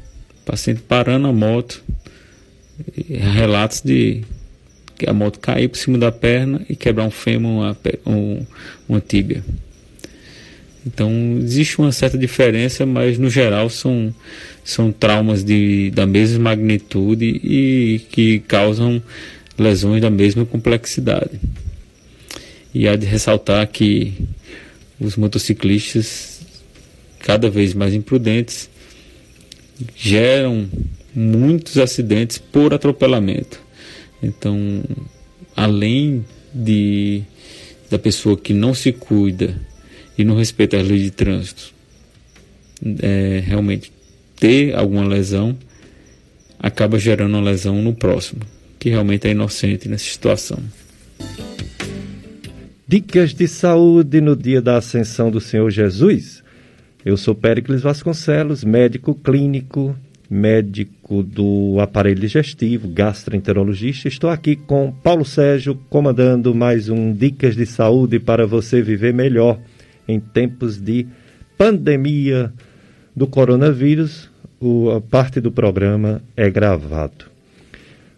[0.44, 1.82] paciente parando a moto,
[3.08, 4.22] relatos de
[5.06, 8.44] a moto cair por cima da perna e quebrar um fêmur, uma, um,
[8.88, 9.42] uma tíbia.
[10.86, 14.14] Então existe uma certa diferença, mas no geral são,
[14.64, 19.02] são traumas de, da mesma magnitude e que causam
[19.58, 21.38] lesões da mesma complexidade.
[22.74, 24.14] E há de ressaltar que
[25.00, 26.40] os motociclistas,
[27.18, 28.70] cada vez mais imprudentes,
[29.94, 30.68] geram
[31.14, 33.60] muitos acidentes por atropelamento.
[34.22, 34.82] Então,
[35.56, 37.22] além de
[37.90, 39.58] da pessoa que não se cuida
[40.16, 41.72] e não respeita as leis de trânsito,
[43.00, 43.90] é, realmente
[44.36, 45.56] ter alguma lesão,
[46.58, 48.42] acaba gerando uma lesão no próximo,
[48.78, 50.58] que realmente é inocente nessa situação.
[52.86, 56.42] Dicas de saúde no dia da ascensão do Senhor Jesus.
[57.04, 59.94] Eu sou Péricles Vasconcelos, médico clínico,
[60.30, 64.08] médico do aparelho digestivo, gastroenterologista.
[64.08, 69.58] Estou aqui com Paulo Sérgio, comandando mais um Dicas de Saúde para você viver melhor
[70.06, 71.06] em tempos de
[71.56, 72.52] pandemia
[73.14, 77.26] do coronavírus, o, a parte do programa é gravado.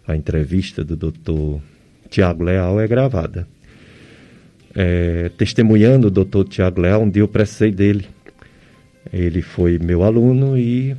[0.07, 1.61] A entrevista do Dr.
[2.09, 3.47] Tiago Leal é gravada.
[4.75, 6.47] É, testemunhando o Dr.
[6.47, 8.05] Tiago Leal, um dia eu precisei dele.
[9.11, 10.95] Ele foi meu aluno e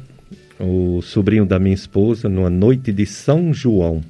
[0.58, 4.02] o sobrinho da minha esposa, numa noite de São João,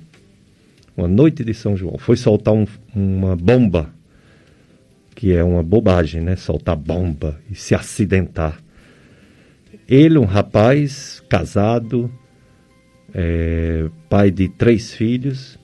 [0.97, 3.93] uma noite de São João, foi soltar um, uma bomba
[5.15, 6.37] que é uma bobagem, né?
[6.37, 8.61] Soltar bomba e se acidentar.
[9.89, 12.11] Ele, um rapaz casado,
[13.15, 15.59] é, pai de três filhos,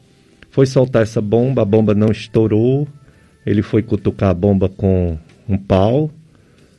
[0.50, 2.86] foi soltar essa bomba, a bomba não estourou.
[3.44, 6.10] Ele foi cutucar a bomba com um pau,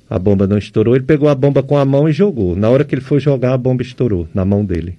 [0.10, 0.96] a bomba não estourou.
[0.96, 2.56] Ele pegou a bomba com a mão e jogou.
[2.56, 4.98] Na hora que ele foi jogar, a bomba estourou na mão dele.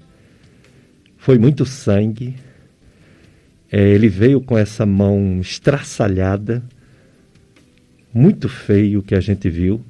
[1.16, 2.36] Foi muito sangue.
[3.72, 6.62] É, ele veio com essa mão estraçalhada
[8.12, 9.80] muito feio que a gente viu.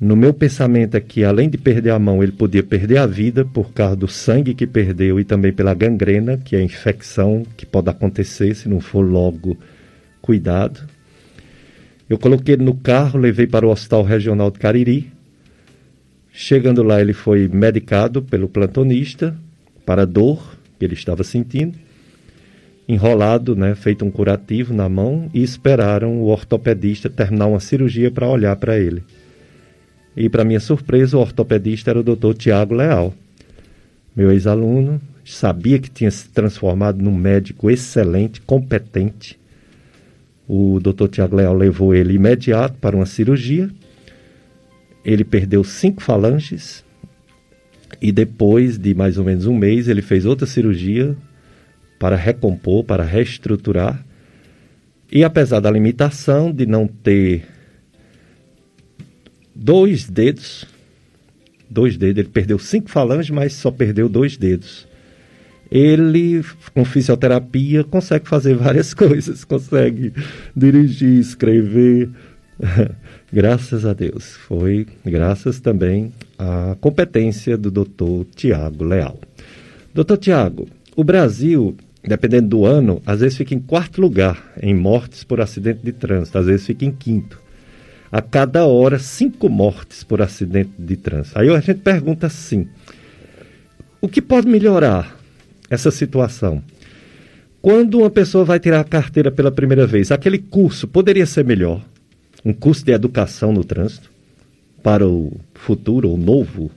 [0.00, 3.44] No meu pensamento é que, além de perder a mão, ele podia perder a vida
[3.44, 7.64] por causa do sangue que perdeu e também pela gangrena, que é a infecção que
[7.64, 9.56] pode acontecer se não for logo
[10.20, 10.93] cuidado.
[12.08, 15.12] Eu coloquei ele no carro, levei para o Hospital Regional de Cariri.
[16.32, 19.36] Chegando lá, ele foi medicado pelo plantonista
[19.86, 21.84] para a dor que ele estava sentindo
[22.88, 28.28] enrolado, né, feito um curativo na mão e esperaram o ortopedista terminar uma cirurgia para
[28.28, 29.02] olhar para ele.
[30.16, 32.34] E para minha surpresa, o ortopedista era o Dr.
[32.34, 33.12] Tiago Leal,
[34.14, 39.38] meu ex-aluno, sabia que tinha se transformado num médico excelente, competente.
[40.46, 41.08] O Dr.
[41.08, 43.70] Tiago Leal levou ele imediato para uma cirurgia.
[45.04, 46.84] Ele perdeu cinco falanges
[48.00, 51.16] e depois de mais ou menos um mês ele fez outra cirurgia
[51.98, 54.04] para recompor, para reestruturar.
[55.10, 57.46] E apesar da limitação de não ter
[59.54, 60.66] dois dedos,
[61.70, 64.86] dois dedos, ele perdeu cinco falanges, mas só perdeu dois dedos.
[65.70, 70.12] Ele, com fisioterapia, consegue fazer várias coisas, consegue
[70.56, 72.10] dirigir, escrever.
[73.32, 74.36] graças a Deus.
[74.36, 79.18] Foi graças também à competência do doutor Tiago Leal.
[79.92, 85.24] Doutor Tiago, o Brasil, dependendo do ano, às vezes fica em quarto lugar em mortes
[85.24, 87.42] por acidente de trânsito, às vezes fica em quinto.
[88.10, 91.36] A cada hora, cinco mortes por acidente de trânsito.
[91.38, 92.68] Aí a gente pergunta assim:
[94.00, 95.18] o que pode melhorar
[95.70, 96.62] essa situação?
[97.60, 101.82] Quando uma pessoa vai tirar a carteira pela primeira vez, aquele curso poderia ser melhor?
[102.44, 104.10] Um curso de educação no trânsito
[104.82, 106.70] para o futuro ou novo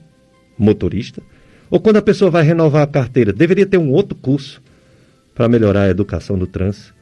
[0.57, 1.21] motorista?
[1.69, 4.61] Ou quando a pessoa vai renovar a carteira, deveria ter um outro curso
[5.35, 6.93] para melhorar a educação do trânsito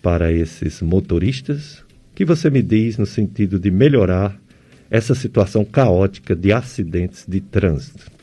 [0.00, 1.80] para esses motoristas?
[2.12, 4.40] O que você me diz no sentido de melhorar
[4.88, 8.19] essa situação caótica de acidentes de trânsito?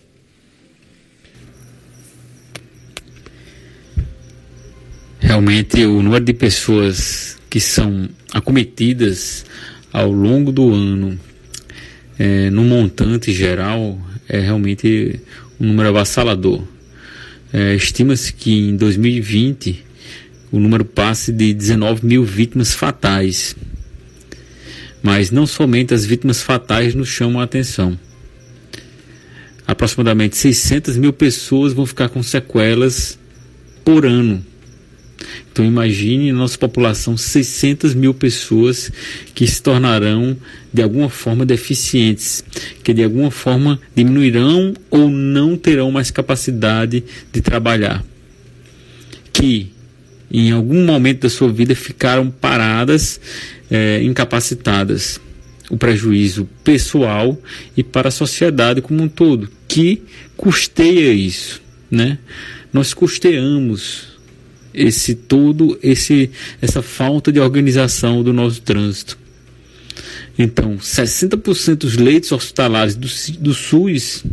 [5.27, 9.45] Realmente, o número de pessoas que são acometidas
[9.91, 11.19] ao longo do ano,
[12.17, 13.99] é, no montante geral,
[14.29, 15.19] é realmente
[15.59, 16.63] um número avassalador.
[17.51, 19.83] É, Estima-se que em 2020
[20.49, 23.53] o número passe de 19 mil vítimas fatais.
[25.03, 27.99] Mas não somente as vítimas fatais nos chamam a atenção.
[29.67, 33.19] Aproximadamente 600 mil pessoas vão ficar com sequelas
[33.83, 34.41] por ano
[35.51, 38.91] então imagine nossa população 600 mil pessoas
[39.33, 40.37] que se tornarão
[40.71, 42.43] de alguma forma deficientes,
[42.83, 48.03] que de alguma forma diminuirão ou não terão mais capacidade de trabalhar,
[49.33, 49.71] que
[50.29, 53.19] em algum momento da sua vida ficaram paradas,
[53.71, 55.19] é, incapacitadas.
[55.69, 57.37] O prejuízo pessoal
[57.75, 60.01] e para a sociedade como um todo, que
[60.37, 61.61] custeia isso,
[61.91, 62.19] né?
[62.71, 64.16] Nós custeamos
[64.77, 66.29] esse todo esse
[66.61, 69.17] essa falta de organização do nosso trânsito.
[70.37, 73.07] Então, 60% dos leitos hospitalares do,
[73.39, 74.23] do SUS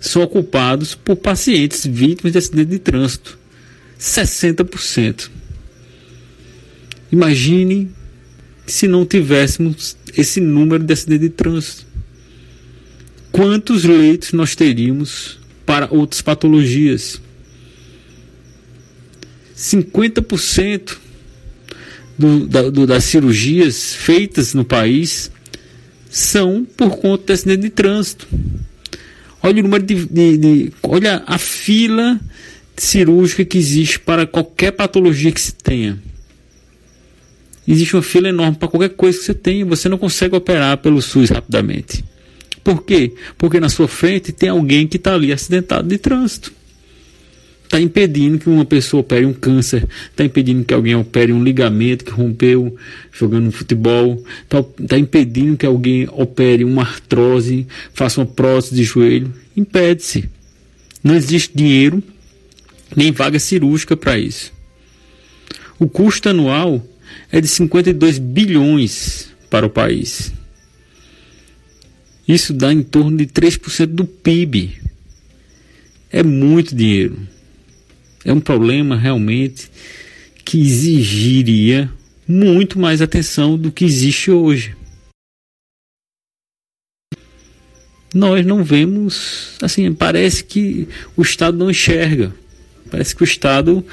[0.00, 3.38] são ocupados por pacientes vítimas de acidente de trânsito.
[3.98, 5.30] 60%.
[7.12, 7.90] Imagine
[8.66, 11.84] se não tivéssemos esse número de acidente de trânsito.
[13.30, 17.20] Quantos leitos nós teríamos para outras patologias?
[19.60, 20.96] 50%
[22.16, 25.30] do, da, do, das cirurgias feitas no país
[26.08, 28.26] são por conta de acidente de trânsito.
[29.42, 32.18] Olha o número de, de, de, olha a fila
[32.74, 36.02] cirúrgica que existe para qualquer patologia que se tenha.
[37.68, 39.64] Existe uma fila enorme para qualquer coisa que você tenha.
[39.66, 42.02] Você não consegue operar pelo SUS rapidamente.
[42.64, 43.12] Por quê?
[43.38, 46.52] Porque na sua frente tem alguém que está ali acidentado de trânsito
[47.70, 52.04] está impedindo que uma pessoa opere um câncer, está impedindo que alguém opere um ligamento
[52.04, 52.76] que rompeu
[53.12, 59.32] jogando futebol, está tá impedindo que alguém opere uma artrose, faça uma prótese de joelho.
[59.56, 60.28] Impede-se.
[61.02, 62.02] Não existe dinheiro
[62.96, 64.52] nem vaga cirúrgica para isso.
[65.78, 66.84] O custo anual
[67.30, 70.32] é de 52 bilhões para o país.
[72.26, 74.76] Isso dá em torno de 3% do PIB.
[76.10, 77.16] É muito dinheiro
[78.24, 79.70] é um problema realmente
[80.44, 81.90] que exigiria
[82.26, 84.76] muito mais atenção do que existe hoje.
[88.12, 92.34] Nós não vemos, assim, parece que o Estado não enxerga.
[92.90, 93.84] Parece que o Estado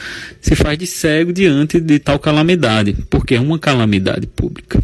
[0.41, 4.82] se faz de cego diante de tal calamidade, porque é uma calamidade pública.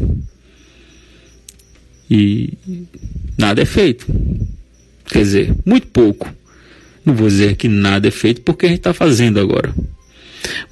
[2.08, 2.56] E
[3.36, 4.06] nada é feito.
[5.06, 6.32] Quer dizer, muito pouco.
[7.04, 9.74] Não vou dizer que nada é feito porque a gente está fazendo agora,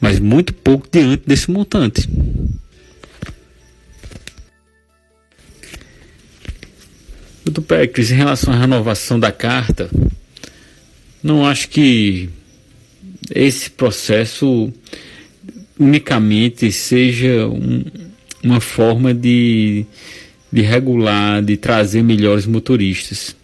[0.00, 2.08] mas muito pouco diante desse montante.
[7.44, 9.90] Doutor Péricles, em relação à renovação da carta,
[11.22, 12.30] não acho que
[13.34, 14.72] esse processo
[15.78, 17.84] unicamente seja um,
[18.42, 19.84] uma forma de,
[20.52, 23.36] de regular, de trazer melhores motoristas,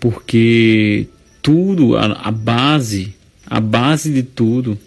[0.00, 1.06] porque
[1.42, 3.14] tudo, a, a base,
[3.46, 4.78] a base de tudo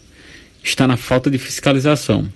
[0.64, 2.28] está na falta de fiscalização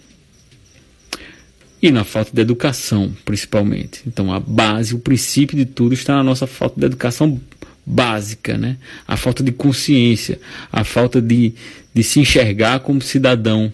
[1.82, 4.01] e na falta de educação, principalmente.
[4.05, 7.39] Então, a base, o princípio de tudo está na nossa falta de educação
[7.86, 8.78] básica, né?
[9.07, 10.39] A falta de consciência,
[10.72, 11.53] a falta de,
[11.93, 13.72] de se enxergar como cidadão,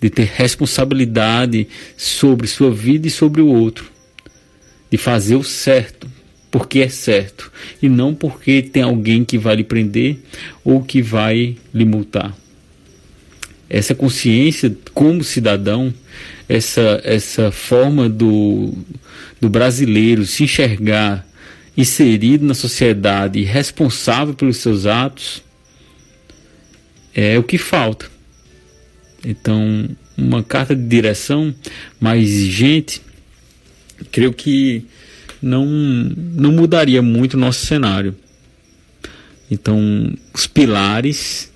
[0.00, 3.90] de ter responsabilidade sobre sua vida e sobre o outro,
[4.90, 6.08] de fazer o certo,
[6.50, 10.18] porque é certo e não porque tem alguém que vai lhe prender
[10.64, 12.36] ou que vai lhe multar.
[13.68, 15.94] Essa consciência como cidadão,
[16.48, 18.74] essa, essa forma do,
[19.40, 21.24] do brasileiro se enxergar
[21.76, 25.42] inserido na sociedade e responsável pelos seus atos,
[27.14, 28.10] é o que falta.
[29.24, 31.54] Então, uma carta de direção
[32.00, 33.00] mais exigente,
[34.10, 34.84] creio que
[35.42, 38.14] não, não mudaria muito o nosso cenário.
[39.50, 41.50] Então, os pilares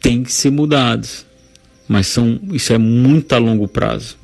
[0.00, 1.26] têm que ser mudados,
[1.88, 4.16] mas são, isso é muito a longo prazo.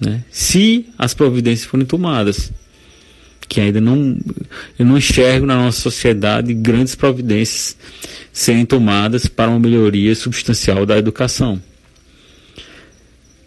[0.00, 0.24] Né?
[0.30, 2.50] Se as providências forem tomadas,
[3.50, 4.16] que ainda não,
[4.78, 7.76] eu não enxergo na nossa sociedade grandes providências
[8.32, 11.60] serem tomadas para uma melhoria substancial da educação.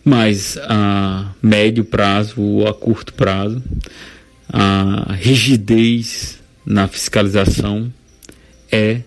[0.04, 3.64] Mas a médio prazo ou a curto prazo,
[4.54, 7.91] a rigidez na fiscalização
[8.72, 9.01] é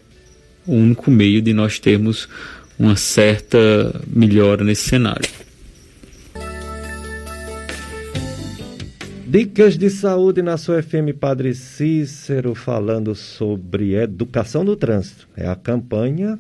[0.67, 2.29] o único meio de nós termos
[2.77, 5.31] uma certa melhora nesse cenário.
[9.25, 15.29] Dicas de saúde na sua FM Padre Cícero falando sobre educação no trânsito.
[15.37, 16.39] É a campanha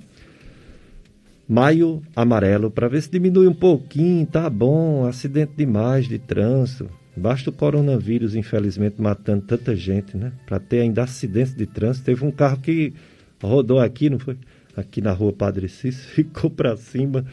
[1.48, 6.90] Maio Amarelo para ver se diminui um pouquinho, tá bom, acidente demais de trânsito.
[7.16, 10.32] Basta o coronavírus, infelizmente, matando tanta gente, né?
[10.44, 12.04] Para ter ainda acidentes de trânsito.
[12.04, 12.92] Teve um carro que
[13.42, 14.36] rodou aqui, não foi?
[14.76, 17.24] Aqui na rua Padre Cícero, ficou para cima.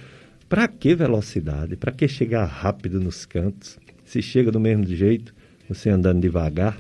[0.48, 1.76] Para que velocidade?
[1.76, 3.78] Para que chegar rápido nos cantos?
[4.06, 5.34] Se chega do mesmo jeito
[5.68, 6.78] você andando devagar,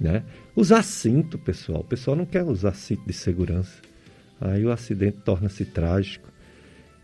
[0.00, 0.22] né?
[0.54, 1.80] Usar cinto, pessoal.
[1.80, 3.80] O pessoal não quer usar cinto de segurança.
[4.40, 6.28] Aí o acidente torna-se trágico.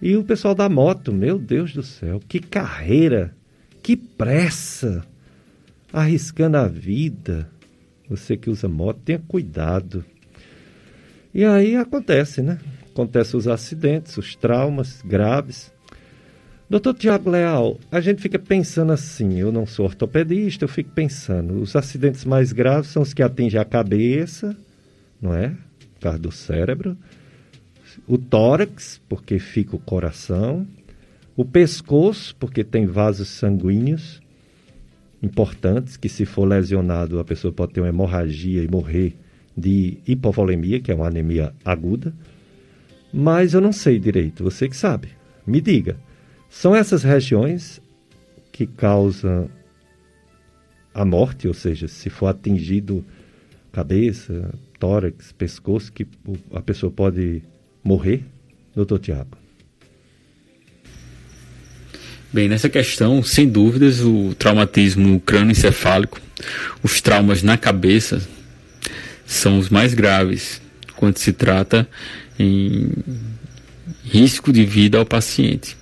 [0.01, 3.34] E o pessoal da moto, meu Deus do céu, que carreira,
[3.82, 5.05] que pressa,
[5.93, 7.49] arriscando a vida.
[8.09, 10.05] Você que usa moto, tenha cuidado.
[11.34, 12.59] E aí acontece, né?
[12.91, 15.72] Acontecem os acidentes, os traumas graves.
[16.70, 21.62] Doutor Tiago Leal, a gente fica pensando assim, eu não sou ortopedista, eu fico pensando,
[21.62, 24.55] os acidentes mais graves são os que atingem a cabeça,
[25.20, 25.49] não é?
[25.95, 26.97] Por causa do cérebro.
[28.07, 30.66] O tórax, porque fica o coração.
[31.34, 34.20] O pescoço, porque tem vasos sanguíneos
[35.23, 39.16] importantes, que se for lesionado a pessoa pode ter uma hemorragia e morrer
[39.57, 42.14] de hipovolemia, que é uma anemia aguda.
[43.12, 45.09] Mas eu não sei direito, você que sabe.
[45.47, 45.97] Me diga.
[46.49, 47.81] São essas regiões
[48.53, 49.49] que causam
[50.95, 53.05] a morte, ou seja, se for atingido
[53.73, 56.07] cabeça, tórax, pescoço, que
[56.53, 57.43] a pessoa pode
[57.83, 58.25] morrer,
[58.75, 59.48] doutor Tiago?
[62.31, 66.20] Bem, nessa questão, sem dúvidas, o traumatismo crânioencefálico,
[66.83, 68.20] os traumas na cabeça,
[69.26, 70.61] são os mais graves
[70.95, 71.89] quando se trata
[72.39, 72.91] em
[74.05, 75.74] risco de vida ao paciente.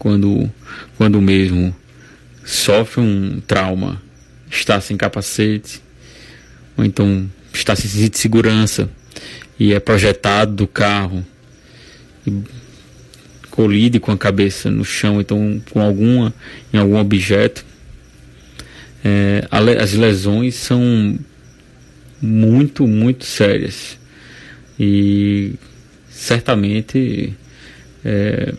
[0.00, 0.50] Quando,
[0.96, 1.74] quando mesmo
[2.44, 4.02] sofre um trauma,
[4.50, 5.80] está sem capacete,
[6.76, 8.90] ou então está sem cinto de segurança
[9.60, 11.24] e é projetado do carro
[12.26, 12.32] e
[13.50, 16.32] colide com a cabeça no chão, então com alguma
[16.72, 17.64] em algum objeto,
[19.04, 21.18] é, as lesões são
[22.20, 23.98] muito, muito sérias.
[24.78, 25.54] E
[26.08, 27.34] certamente
[28.04, 28.54] é,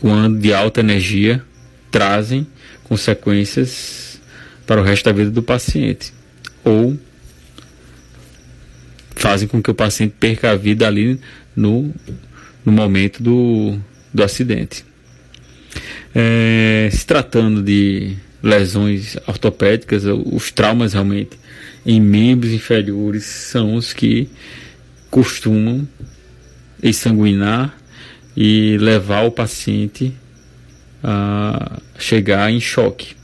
[0.00, 1.42] quando de alta energia
[1.90, 2.46] trazem
[2.84, 4.20] consequências
[4.66, 6.12] para o resto da vida do paciente.
[6.64, 6.96] Ou
[9.14, 11.18] fazem com que o paciente perca a vida ali
[11.54, 11.92] no,
[12.64, 13.78] no momento do,
[14.16, 14.84] do acidente.
[16.14, 21.38] É, se tratando de lesões ortopédicas, os traumas realmente
[21.84, 24.28] em membros inferiores são os que
[25.10, 25.86] costumam
[26.82, 27.76] exsanguinar
[28.36, 30.12] e levar o paciente
[31.02, 33.14] a chegar em choque.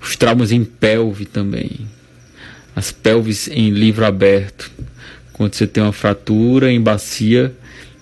[0.00, 1.86] Os traumas em pelve também.
[2.74, 4.70] As pelves em livro aberto.
[5.32, 7.54] Quando você tem uma fratura em bacia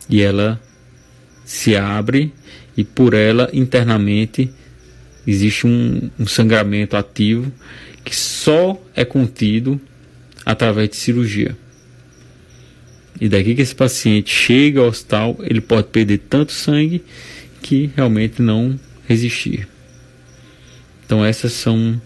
[0.08, 0.60] e ela
[1.46, 2.34] se abre
[2.76, 4.50] e por ela internamente
[5.26, 7.50] existe um, um sangramento ativo
[8.04, 9.80] que só é contido
[10.44, 11.56] através de cirurgia.
[13.20, 17.02] E daqui que esse paciente chega ao hospital, ele pode perder tanto sangue
[17.62, 18.78] que realmente não
[19.08, 19.66] resistir.
[21.04, 22.00] Então essas são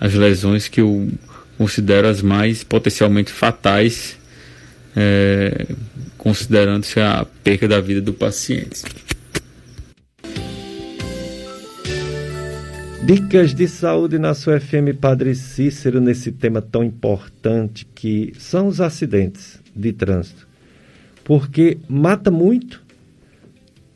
[0.00, 1.10] as lesões que eu
[1.56, 4.18] considero as mais potencialmente fatais,
[4.96, 5.66] é,
[6.16, 8.82] considerando-se a perda da vida do paciente.
[13.04, 18.80] Dicas de saúde na sua FM Padre Cícero nesse tema tão importante que são os
[18.80, 20.48] acidentes de trânsito.
[21.22, 22.82] Porque mata muito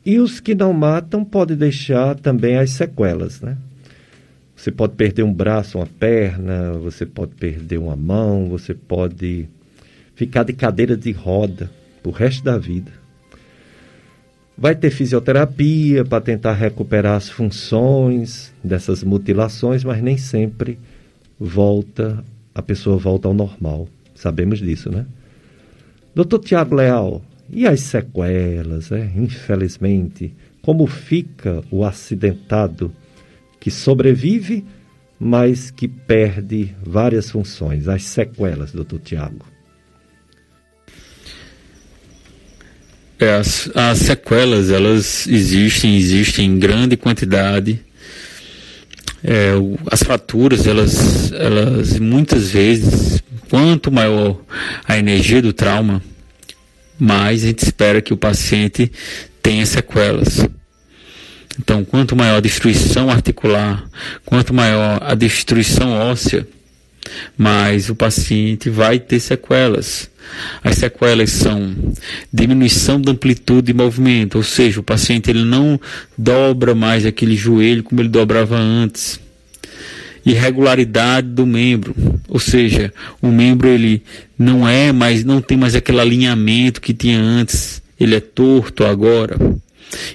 [0.05, 3.57] e os que não matam podem deixar também as sequelas, né?
[4.55, 9.49] Você pode perder um braço, uma perna, você pode perder uma mão, você pode
[10.19, 11.71] ficar de cadeira de roda
[12.05, 12.91] o resto da vida.
[14.57, 20.77] Vai ter fisioterapia para tentar recuperar as funções dessas mutilações, mas nem sempre
[21.39, 23.89] volta, a pessoa volta ao normal.
[24.13, 25.07] Sabemos disso, né?
[26.13, 29.13] Doutor Tiago Leal, e as sequelas, né?
[29.15, 30.35] infelizmente?
[30.61, 32.91] Como fica o acidentado
[33.61, 34.65] que sobrevive,
[35.21, 37.87] mas que perde várias funções?
[37.87, 39.58] As sequelas, doutor Tiago.
[43.21, 47.81] É, as, as sequelas, elas existem, existem em grande quantidade.
[49.25, 49.53] É,
[49.91, 54.41] as fraturas, elas, elas muitas vezes, quanto maior
[54.87, 56.01] a energia do trauma,
[56.99, 58.91] mais a gente espera que o paciente
[59.43, 60.47] tenha sequelas.
[61.59, 63.85] Então, quanto maior a destruição articular,
[64.25, 66.47] quanto maior a destruição óssea,
[67.37, 70.09] mais o paciente vai ter sequelas.
[70.63, 71.75] As sequelas são
[72.33, 75.81] diminuição da amplitude de movimento, ou seja, o paciente ele não
[76.17, 79.21] dobra mais aquele joelho como ele dobrava antes.
[80.25, 81.95] Irregularidade do membro,
[82.29, 84.03] ou seja, o membro ele
[84.39, 89.39] não é mais, não tem mais aquele alinhamento que tinha antes, ele é torto agora.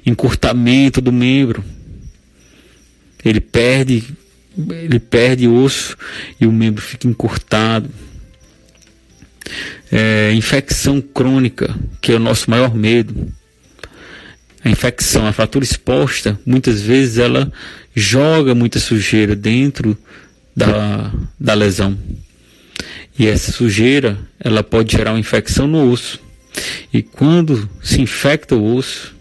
[0.05, 1.63] Encurtamento do membro,
[3.25, 4.03] ele perde,
[4.69, 5.97] ele perde osso
[6.39, 7.89] e o membro fica encurtado
[9.95, 13.31] é, infecção crônica, que é o nosso maior medo.
[14.65, 17.53] A infecção, a fratura exposta, muitas vezes ela
[17.93, 19.95] joga muita sujeira dentro
[20.55, 21.95] da, da lesão.
[23.19, 26.19] E essa sujeira, ela pode gerar uma infecção no osso.
[26.91, 29.13] E quando se infecta o osso,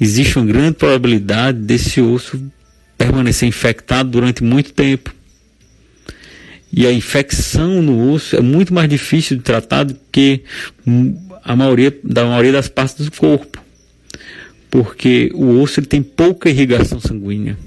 [0.00, 2.40] existe uma grande probabilidade desse osso
[2.96, 5.14] permanecer infectado durante muito tempo.
[6.72, 10.42] E a infecção no osso é muito mais difícil de tratar do que
[11.42, 13.60] a maioria, da maioria das partes do corpo.
[14.70, 17.58] Porque o osso ele tem pouca irrigação sanguínea.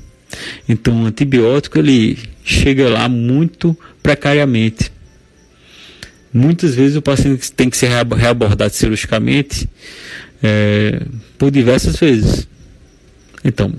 [0.68, 4.92] Então o antibiótico ele chega lá muito precariamente.
[6.34, 9.70] Muitas vezes o paciente tem que ser reabordado cirurgicamente
[10.42, 11.02] é,
[11.38, 12.48] por diversas vezes.
[13.44, 13.74] Então,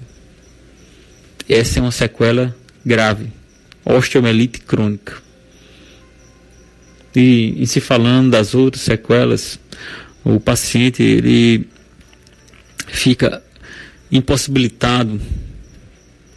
[1.49, 2.55] essa é uma sequela
[2.85, 3.29] grave
[3.85, 5.23] osteomielite crônica.
[7.15, 9.59] E em se falando das outras sequelas,
[10.25, 11.69] o paciente ele
[12.89, 13.43] fica
[14.11, 15.21] impossibilitado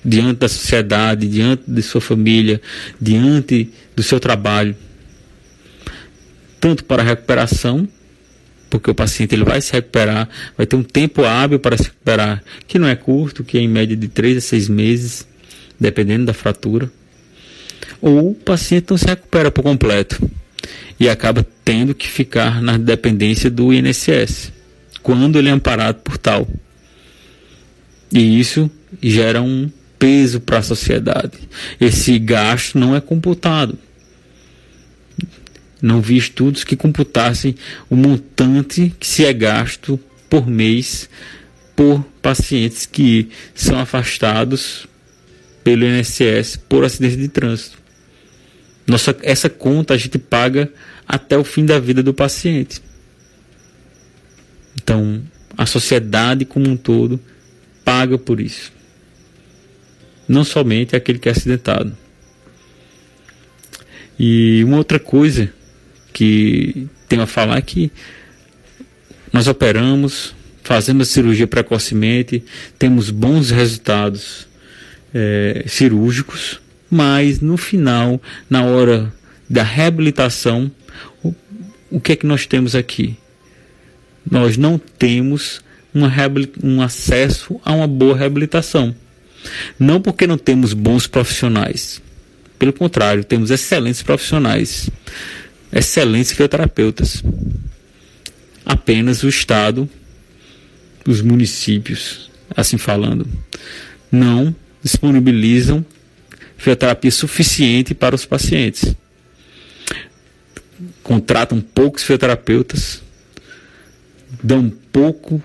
[0.04, 2.62] diante da sociedade, diante de sua família,
[3.02, 4.76] diante do seu trabalho,
[6.60, 7.88] tanto para a recuperação,
[8.70, 12.44] porque o paciente ele vai se recuperar, vai ter um tempo hábil para se recuperar,
[12.68, 15.28] que não é curto, que é em média de 3 a 6 meses,
[15.80, 16.92] dependendo da fratura
[18.02, 20.20] ou o paciente não se recupera por completo
[21.00, 24.52] e acaba tendo que ficar na dependência do INSS
[25.04, 26.48] quando ele é amparado por tal.
[28.12, 28.70] E isso
[29.02, 29.70] gera um
[30.00, 31.38] peso para a sociedade.
[31.80, 33.78] Esse gasto não é computado.
[35.82, 37.56] Não vi estudos que computassem
[37.90, 41.10] o montante que se é gasto por mês
[41.76, 44.88] por pacientes que são afastados
[45.64, 47.77] pelo INSS por acidente de trânsito.
[48.88, 50.72] Nossa, essa conta a gente paga
[51.06, 52.82] até o fim da vida do paciente.
[54.82, 55.22] Então,
[55.58, 57.20] a sociedade como um todo
[57.84, 58.72] paga por isso.
[60.26, 61.96] Não somente aquele que é acidentado.
[64.18, 65.52] E uma outra coisa
[66.14, 67.92] que tenho a falar é que
[69.34, 70.34] nós operamos,
[70.64, 72.44] fazemos a cirurgia precocemente,
[72.80, 74.48] temos bons resultados
[75.14, 76.60] é, cirúrgicos
[76.90, 79.14] mas no final, na hora
[79.50, 80.72] da reabilitação,
[81.24, 81.34] o,
[81.92, 83.18] o que é que nós temos aqui?
[84.30, 85.62] Nós não temos
[85.94, 86.12] uma
[86.64, 88.96] um acesso a uma boa reabilitação.
[89.80, 92.02] Não porque não temos bons profissionais.
[92.60, 94.90] Pelo contrário, temos excelentes profissionais,
[95.72, 97.24] excelentes fisioterapeutas.
[98.66, 99.90] Apenas o Estado,
[101.08, 103.28] os municípios, assim falando,
[104.12, 105.86] não disponibilizam
[106.58, 108.96] fisioterapia suficiente para os pacientes.
[111.04, 113.02] Contratam poucos fisioterapeutas,
[114.44, 115.42] dão pouco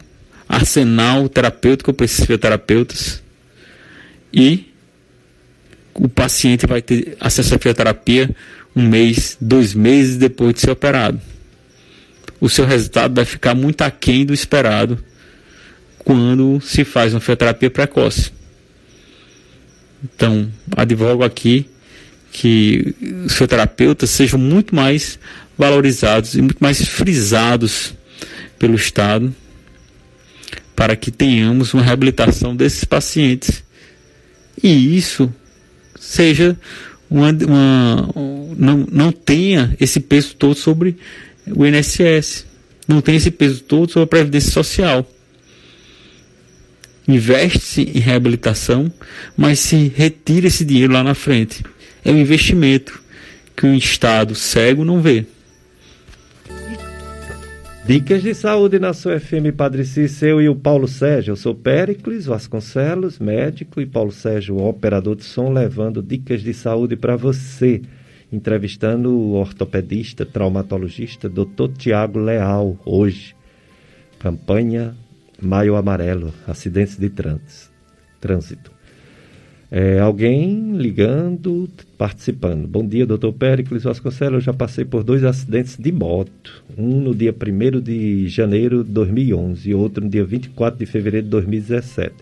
[0.48, 3.22] arsenal terapêutico para esses fisioterapeutas
[4.32, 4.72] e
[5.94, 8.34] o paciente vai ter acesso à fisioterapia
[8.74, 11.20] um mês, dois meses depois de ser operado.
[12.40, 14.98] O seu resultado vai ficar muito aquém do esperado
[15.98, 18.32] quando se faz uma fisioterapia precoce.
[20.02, 21.68] Então, advogo aqui
[22.32, 22.94] que
[23.26, 25.18] os fisioterapeutas sejam muito mais
[25.56, 27.94] valorizados e muito mais frisados
[28.58, 29.34] pelo Estado
[30.74, 33.62] para que tenhamos uma reabilitação desses pacientes.
[34.62, 35.32] E isso
[36.00, 36.58] seja
[37.08, 38.08] uma, uma
[38.56, 40.96] não, não tenha esse peso todo sobre
[41.54, 42.46] o INSS,
[42.88, 45.06] não tem esse peso todo sobre a Previdência Social.
[47.06, 48.92] Investe-se em reabilitação,
[49.36, 51.64] mas se retira esse dinheiro lá na frente.
[52.04, 53.02] É um investimento
[53.56, 55.26] que o Estado cego não vê.
[57.84, 61.32] Dicas de saúde na sua FM Padre Cícero e o Paulo Sérgio.
[61.32, 66.94] Eu sou Péricles Vasconcelos, médico, e Paulo Sérgio, operador de som, levando dicas de saúde
[66.94, 67.82] para você.
[68.32, 71.68] Entrevistando o ortopedista, traumatologista, Dr.
[71.76, 73.34] Tiago Leal, hoje.
[74.20, 74.94] Campanha
[75.42, 78.70] Maio Amarelo, acidentes de trânsito.
[79.74, 81.66] É, alguém ligando,
[81.96, 82.68] participando.
[82.68, 84.34] Bom dia, doutor Péricles Vasconcelos.
[84.34, 86.62] Eu já passei por dois acidentes de moto.
[86.76, 91.24] Um no dia 1 de janeiro de 2011 e outro no dia 24 de fevereiro
[91.24, 92.14] de 2017.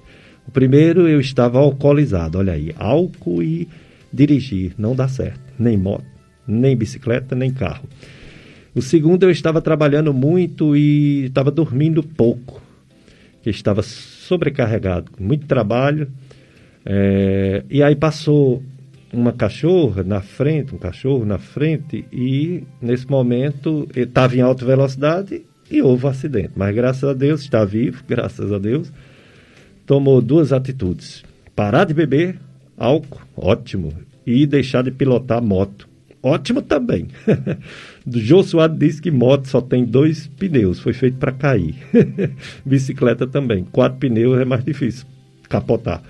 [0.46, 3.68] O primeiro eu estava alcoolizado, olha aí, álcool e
[4.12, 5.40] dirigir, não dá certo.
[5.58, 6.06] Nem moto,
[6.46, 7.88] nem bicicleta, nem carro.
[8.76, 12.69] O segundo eu estava trabalhando muito e estava dormindo pouco.
[13.42, 16.10] Que estava sobrecarregado, com muito trabalho
[16.84, 18.62] é, e aí passou
[19.12, 25.42] uma cachorra na frente, um cachorro na frente, e nesse momento estava em alta velocidade
[25.70, 26.52] e houve um acidente.
[26.56, 28.92] Mas graças a Deus está vivo, graças a Deus.
[29.84, 31.24] Tomou duas atitudes:
[31.54, 32.38] parar de beber
[32.76, 33.92] álcool, ótimo,
[34.26, 35.88] e deixar de pilotar moto.
[36.22, 37.08] Ótimo também.
[38.08, 41.74] Jô Soares diz que moto só tem dois pneus, foi feito para cair.
[42.64, 45.06] Bicicleta também, quatro pneus é mais difícil
[45.48, 46.02] capotar.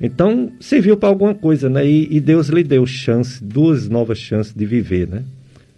[0.00, 1.86] Então, serviu para alguma coisa, né?
[1.86, 5.22] E, e, Deus lhe deu chance, duas novas chances de viver, né?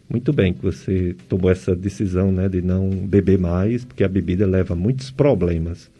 [0.09, 2.49] Muito bem que você tomou essa decisão, né?
[2.49, 5.91] De não beber mais, porque a bebida leva muitos problemas.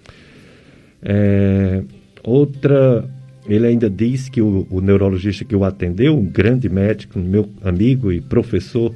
[1.03, 1.82] É,
[2.24, 3.09] outra,
[3.47, 8.11] ele ainda diz que o, o, neurologista que o atendeu, um grande médico, meu amigo
[8.11, 8.95] e professor,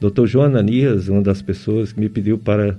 [0.00, 0.26] Dr.
[0.26, 2.76] João Ananias, uma das pessoas que me pediu para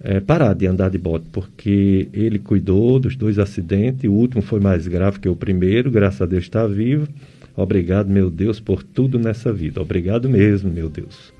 [0.00, 4.60] é, parar de andar de bote, porque ele cuidou dos dois acidentes, o último foi
[4.60, 7.08] mais grave que o primeiro, graças a Deus está vivo.
[7.56, 9.80] Obrigado, meu Deus, por tudo nessa vida.
[9.80, 11.32] Obrigado mesmo, meu Deus,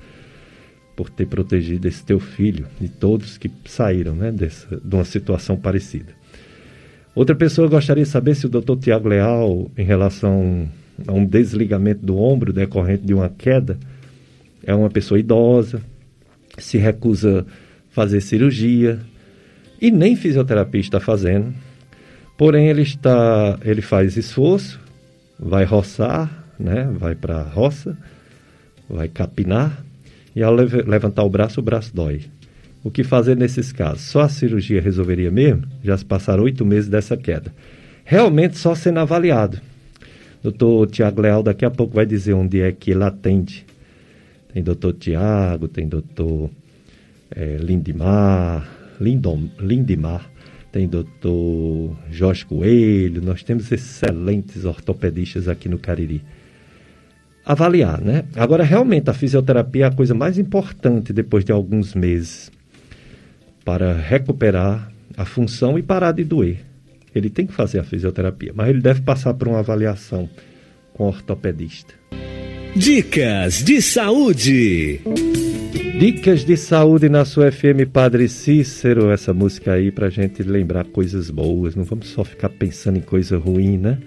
[0.95, 5.55] por ter protegido esse teu filho e todos que saíram né, dessa, de uma situação
[5.55, 6.17] parecida.
[7.13, 10.67] Outra pessoa gostaria de saber se o doutor Tiago Leal, em relação
[11.07, 13.77] a um desligamento do ombro decorrente de uma queda,
[14.67, 15.81] é uma pessoa idosa,
[16.57, 17.45] se recusa
[17.89, 18.99] fazer cirurgia
[19.81, 21.53] e nem fisioterapia está fazendo.
[22.37, 24.79] Porém, ele está, ele faz esforço,
[25.39, 26.87] vai roçar, né?
[26.99, 27.97] Vai para a roça,
[28.89, 29.83] vai capinar
[30.35, 32.25] e ao levantar o braço, o braço dói.
[32.83, 34.01] O que fazer nesses casos?
[34.01, 35.63] Só a cirurgia resolveria mesmo?
[35.83, 37.53] Já se passaram oito meses dessa queda.
[38.05, 39.59] Realmente só sendo avaliado.
[40.43, 43.65] Doutor Tiago Leal daqui a pouco vai dizer onde é que ele atende.
[44.53, 46.49] Tem doutor Tiago, tem doutor
[47.31, 48.67] é, Lindimar,
[48.99, 50.29] Lindom, Lindimar,
[50.71, 56.23] tem doutor Jorge Coelho, nós temos excelentes ortopedistas aqui no Cariri.
[57.45, 58.25] Avaliar, né?
[58.35, 62.51] Agora, realmente, a fisioterapia é a coisa mais importante depois de alguns meses
[63.63, 66.59] para recuperar a função e parar de doer.
[67.15, 70.29] Ele tem que fazer a fisioterapia, mas ele deve passar por uma avaliação
[70.93, 71.93] com o ortopedista.
[72.77, 75.01] Dicas de saúde.
[75.99, 81.31] Dicas de saúde na sua FM Padre Cícero, essa música aí pra gente lembrar coisas
[81.31, 83.97] boas, não vamos só ficar pensando em coisa ruim, né?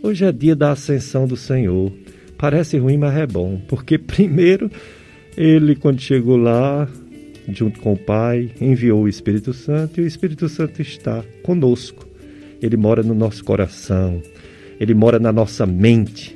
[0.00, 1.92] Hoje é dia da ascensão do Senhor.
[2.38, 4.70] Parece ruim, mas é bom, porque primeiro
[5.36, 6.88] ele quando chegou lá,
[7.48, 12.06] junto com o Pai, enviou o Espírito Santo e o Espírito Santo está conosco.
[12.62, 14.22] Ele mora no nosso coração,
[14.78, 16.33] ele mora na nossa mente.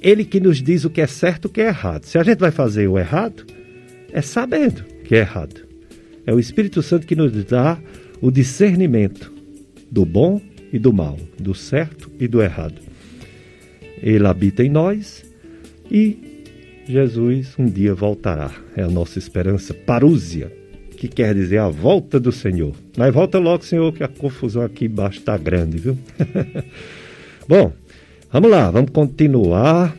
[0.00, 2.04] Ele que nos diz o que é certo e o que é errado.
[2.04, 3.44] Se a gente vai fazer o errado,
[4.12, 5.66] é sabendo que é errado.
[6.26, 7.78] É o Espírito Santo que nos dá
[8.20, 9.32] o discernimento
[9.90, 10.40] do bom
[10.72, 12.80] e do mal, do certo e do errado.
[14.02, 15.24] Ele habita em nós
[15.90, 16.30] e
[16.86, 18.50] Jesus um dia voltará.
[18.76, 20.52] É a nossa esperança parúzia,
[20.96, 22.74] que quer dizer a volta do Senhor.
[22.96, 25.98] Mas volta logo, Senhor, que a confusão aqui embaixo está grande, viu?
[27.48, 27.72] Bom,
[28.32, 29.96] vamos lá, vamos continuar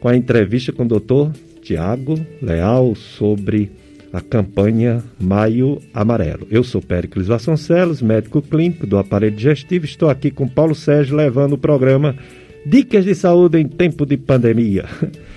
[0.00, 3.70] com a entrevista com o doutor Tiago Leal sobre
[4.12, 6.46] a campanha Maio Amarelo.
[6.50, 9.84] Eu sou Péricles Vasconcelos, médico clínico do aparelho digestivo.
[9.84, 12.16] Estou aqui com Paulo Sérgio levando o programa
[12.64, 14.86] Dicas de Saúde em Tempo de Pandemia.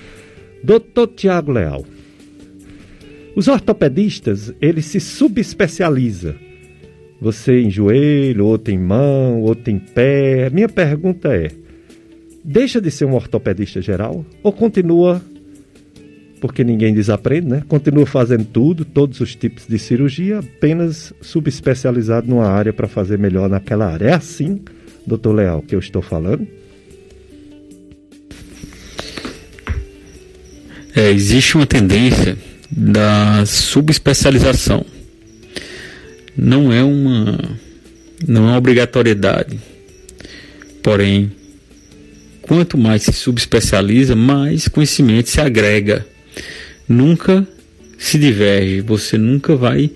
[0.64, 1.86] Doutor Tiago Leal.
[3.36, 6.36] Os ortopedistas, eles se subespecializam
[7.20, 10.50] Você em joelho, outro em mão, outro em pé.
[10.50, 11.50] Minha pergunta é:
[12.44, 15.22] deixa de ser um ortopedista geral ou continua
[16.42, 17.64] porque ninguém desaprende, né?
[17.68, 23.48] Continua fazendo tudo, todos os tipos de cirurgia, apenas subespecializado numa área para fazer melhor
[23.48, 24.08] naquela área.
[24.08, 24.60] É assim,
[25.06, 26.48] doutor Leal, que eu estou falando?
[30.96, 32.36] É, existe uma tendência
[32.72, 34.84] da subespecialização.
[36.36, 37.38] Não é uma
[38.28, 39.60] não é uma obrigatoriedade.
[40.82, 41.32] Porém,
[42.52, 46.06] quanto mais se subespecializa, mais conhecimento se agrega
[46.86, 47.48] nunca
[47.98, 49.90] se diverge, você nunca vai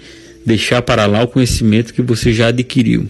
[0.45, 3.09] deixar para lá o conhecimento que você já adquiriu.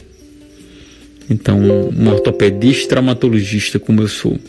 [1.29, 4.39] Então, um ortopedista traumatologista como eu sou,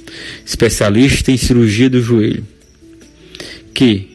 [0.47, 2.47] especialista em cirurgia do joelho,
[3.75, 4.09] que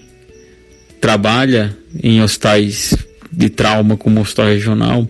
[1.00, 2.96] trabalha em hospitais
[3.32, 5.08] de trauma como hospital regional,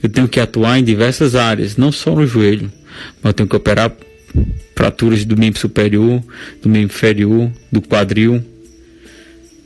[0.00, 2.72] eu tenho que atuar em diversas áreas, não só no joelho,
[3.20, 3.92] mas eu tenho que operar
[4.78, 6.22] fraturas do membro superior,
[6.62, 8.40] do membro inferior, do quadril,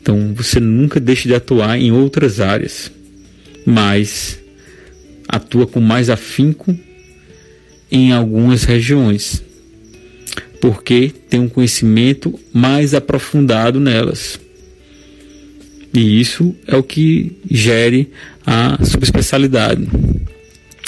[0.01, 2.91] então você nunca deixa de atuar em outras áreas,
[3.67, 4.41] mas
[5.29, 6.75] atua com mais afinco
[7.91, 9.43] em algumas regiões,
[10.63, 14.41] porque tem um conhecimento mais aprofundado nelas.
[15.93, 18.11] E isso é o que gere
[18.47, 19.87] a subespecialidade.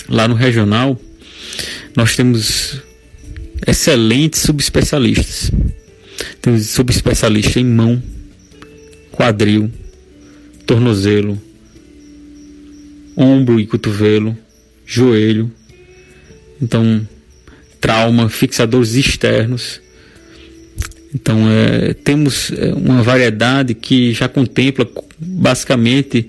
[0.08, 0.98] Lá no regional,
[1.94, 2.82] nós temos
[3.66, 5.50] excelentes subespecialistas.
[6.40, 8.02] Temos subespecialista em mão,
[9.12, 9.70] quadril,
[10.66, 11.40] tornozelo,
[13.16, 14.36] ombro e cotovelo,
[14.86, 15.50] joelho.
[16.60, 17.06] Então,
[17.80, 19.80] trauma, fixadores externos.
[21.14, 24.88] Então, é, temos é, uma variedade que já contempla
[25.18, 26.28] basicamente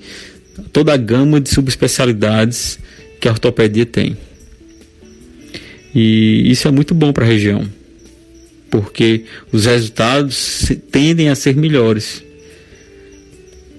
[0.72, 2.80] toda a gama de subespecialidades
[3.20, 4.16] que a ortopedia tem.
[5.96, 7.66] E isso é muito bom para a região,
[8.70, 12.26] porque os resultados tendem a ser melhores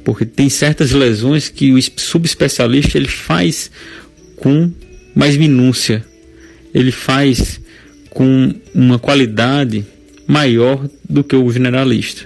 [0.06, 3.72] porque tem certas lesões que o subespecialista ele faz
[4.36, 4.70] com
[5.12, 6.04] mais minúcia,
[6.72, 7.60] ele faz
[8.08, 9.84] com uma qualidade
[10.24, 12.24] maior do que o generalista.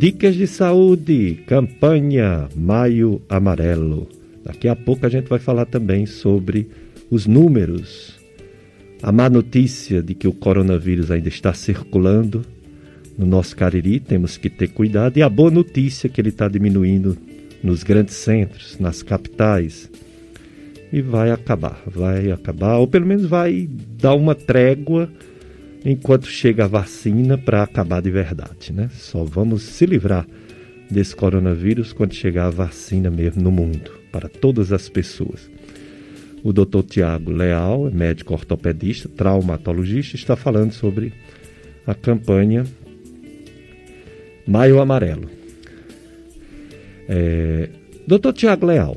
[0.00, 4.08] Dicas de saúde, campanha Maio Amarelo.
[4.42, 6.70] Daqui a pouco a gente vai falar também sobre
[7.10, 8.18] os números
[9.02, 12.42] a má notícia de que o coronavírus ainda está circulando
[13.18, 17.14] no nosso Cariri, temos que ter cuidado, e a boa notícia que ele está diminuindo
[17.62, 19.90] nos grandes centros, nas capitais.
[20.90, 23.68] E vai acabar, vai acabar, ou pelo menos vai
[24.00, 25.10] dar uma trégua
[25.84, 28.90] enquanto chega a vacina para acabar de verdade, né?
[28.92, 30.26] Só vamos se livrar
[30.90, 35.50] desse coronavírus quando chegar a vacina mesmo no mundo, para todas as pessoas.
[36.42, 36.82] O Dr.
[36.82, 41.12] Tiago Leal, médico ortopedista, traumatologista, está falando sobre
[41.86, 42.64] a campanha
[44.46, 45.28] Maio Amarelo.
[47.08, 47.68] É,
[48.06, 48.32] Dr.
[48.32, 48.96] Tiago Leal,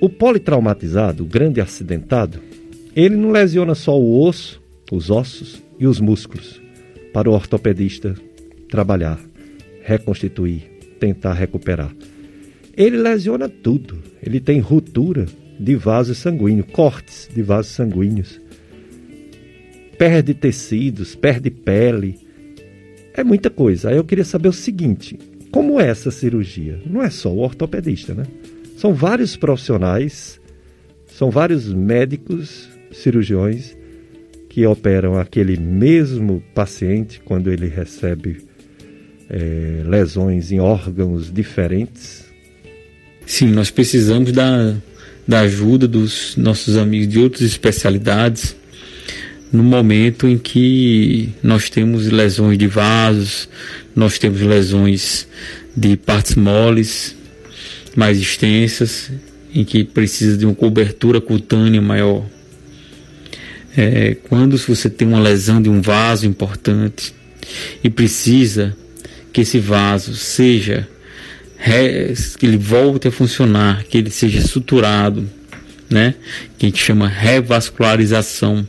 [0.00, 2.40] o politraumatizado, o grande acidentado,
[2.94, 4.60] ele não lesiona só o osso,
[4.90, 6.60] os ossos e os músculos
[7.12, 8.14] para o ortopedista
[8.68, 9.20] trabalhar,
[9.82, 10.62] reconstituir,
[10.98, 11.94] tentar recuperar.
[12.76, 13.98] Ele lesiona tudo.
[14.22, 15.26] Ele tem ruptura
[15.58, 18.40] de vaso sanguíneo, cortes de vasos sanguíneos.
[19.96, 22.18] Perde tecidos, perde pele.
[23.12, 23.90] É muita coisa.
[23.90, 25.16] Aí eu queria saber o seguinte:
[25.52, 26.80] como é essa cirurgia?
[26.84, 28.26] Não é só o ortopedista, né?
[28.76, 30.40] São vários profissionais,
[31.06, 33.76] são vários médicos, cirurgiões
[34.54, 38.46] que operam aquele mesmo paciente quando ele recebe
[39.28, 42.24] é, lesões em órgãos diferentes.
[43.26, 44.76] Sim, nós precisamos da
[45.26, 48.54] da ajuda dos nossos amigos de outras especialidades
[49.50, 53.48] no momento em que nós temos lesões de vasos,
[53.96, 55.26] nós temos lesões
[55.76, 57.16] de partes moles
[57.96, 59.10] mais extensas,
[59.52, 62.24] em que precisa de uma cobertura cutânea maior.
[63.76, 67.14] É, quando você tem uma lesão de um vaso importante
[67.82, 68.76] e precisa
[69.32, 70.88] que esse vaso seja
[72.38, 75.28] que ele volte a funcionar, que ele seja suturado,
[75.88, 76.14] né?
[76.58, 78.66] Que a gente chama revascularização.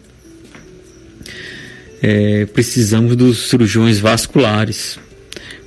[2.01, 4.97] É, precisamos dos cirurgiões vasculares.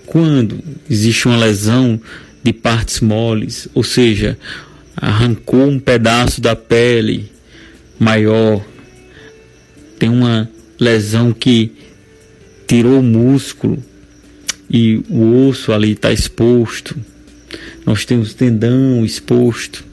[0.07, 0.59] Quando
[0.89, 2.01] existe uma lesão
[2.43, 4.39] de partes moles, ou seja,
[4.97, 7.31] arrancou um pedaço da pele
[7.99, 8.65] maior,
[9.99, 11.73] tem uma lesão que
[12.67, 13.83] tirou o músculo
[14.71, 16.97] e o osso ali está exposto.
[17.85, 19.85] Nós temos tendão exposto.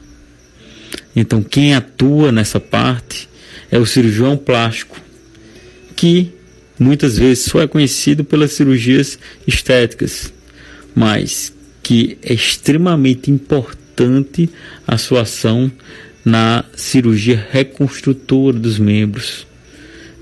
[1.14, 3.28] Então, quem atua nessa parte
[3.70, 5.00] é o cirurgião plástico,
[5.96, 6.30] que
[6.78, 10.32] muitas vezes só é conhecido pelas cirurgias estéticas,
[10.94, 11.52] mas
[11.82, 14.50] que é extremamente importante
[14.86, 15.72] a sua ação
[16.22, 19.46] na cirurgia reconstrutora dos membros.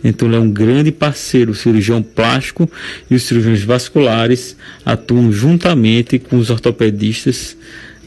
[0.05, 2.71] Então ele é um grande parceiro, o cirurgião plástico
[3.11, 7.57] e os cirurgiões vasculares atuam juntamente com os ortopedistas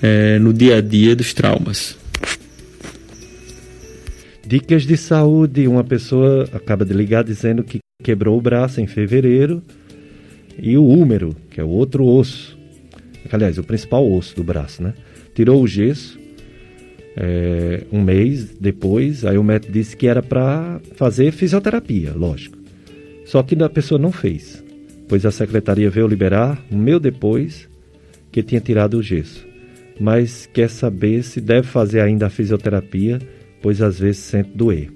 [0.01, 1.97] eh, no dia a dia dos traumas.
[4.45, 9.63] Dicas de saúde: uma pessoa acaba de ligar dizendo que quebrou o braço em fevereiro
[10.57, 12.57] e o húmero, que é o outro osso,
[13.31, 14.93] aliás, o principal osso do braço, né?
[15.33, 16.17] Tirou o gesso
[17.19, 22.55] é, um mês depois, aí o médico disse que era para fazer fisioterapia, lógico.
[23.25, 24.63] Só que a pessoa não fez,
[25.09, 27.67] pois a secretaria veio liberar um mês depois
[28.31, 29.47] que tinha tirado o gesso.
[29.99, 33.19] Mas quer saber se deve fazer ainda a fisioterapia,
[33.63, 34.91] pois às vezes sente doer.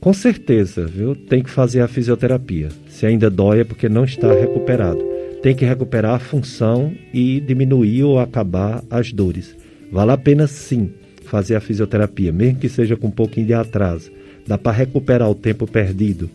[0.00, 1.14] Com certeza, viu?
[1.14, 2.70] Tem que fazer a fisioterapia.
[2.88, 5.04] Se ainda dói é porque não está recuperado.
[5.42, 9.54] Tem que recuperar a função e diminuir ou acabar as dores.
[9.92, 10.90] Vale a pena sim
[11.30, 14.10] fazer a fisioterapia, mesmo que seja com um pouquinho de atraso.
[14.46, 16.28] Dá para recuperar o tempo perdido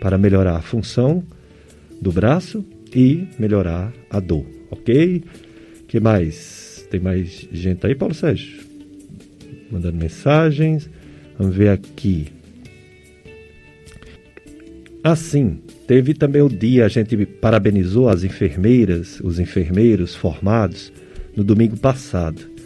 [0.00, 1.22] para melhorar a função
[2.00, 5.22] do braço e melhorar a dor, ok?
[5.88, 6.86] que mais?
[6.90, 8.60] Tem mais gente aí, Paulo Sérgio?
[9.70, 10.88] Mandando mensagens.
[11.38, 12.28] Vamos ver aqui.
[15.02, 20.92] Assim, teve também o dia, a gente parabenizou as enfermeiras, os enfermeiros formados
[21.36, 22.57] no domingo passado.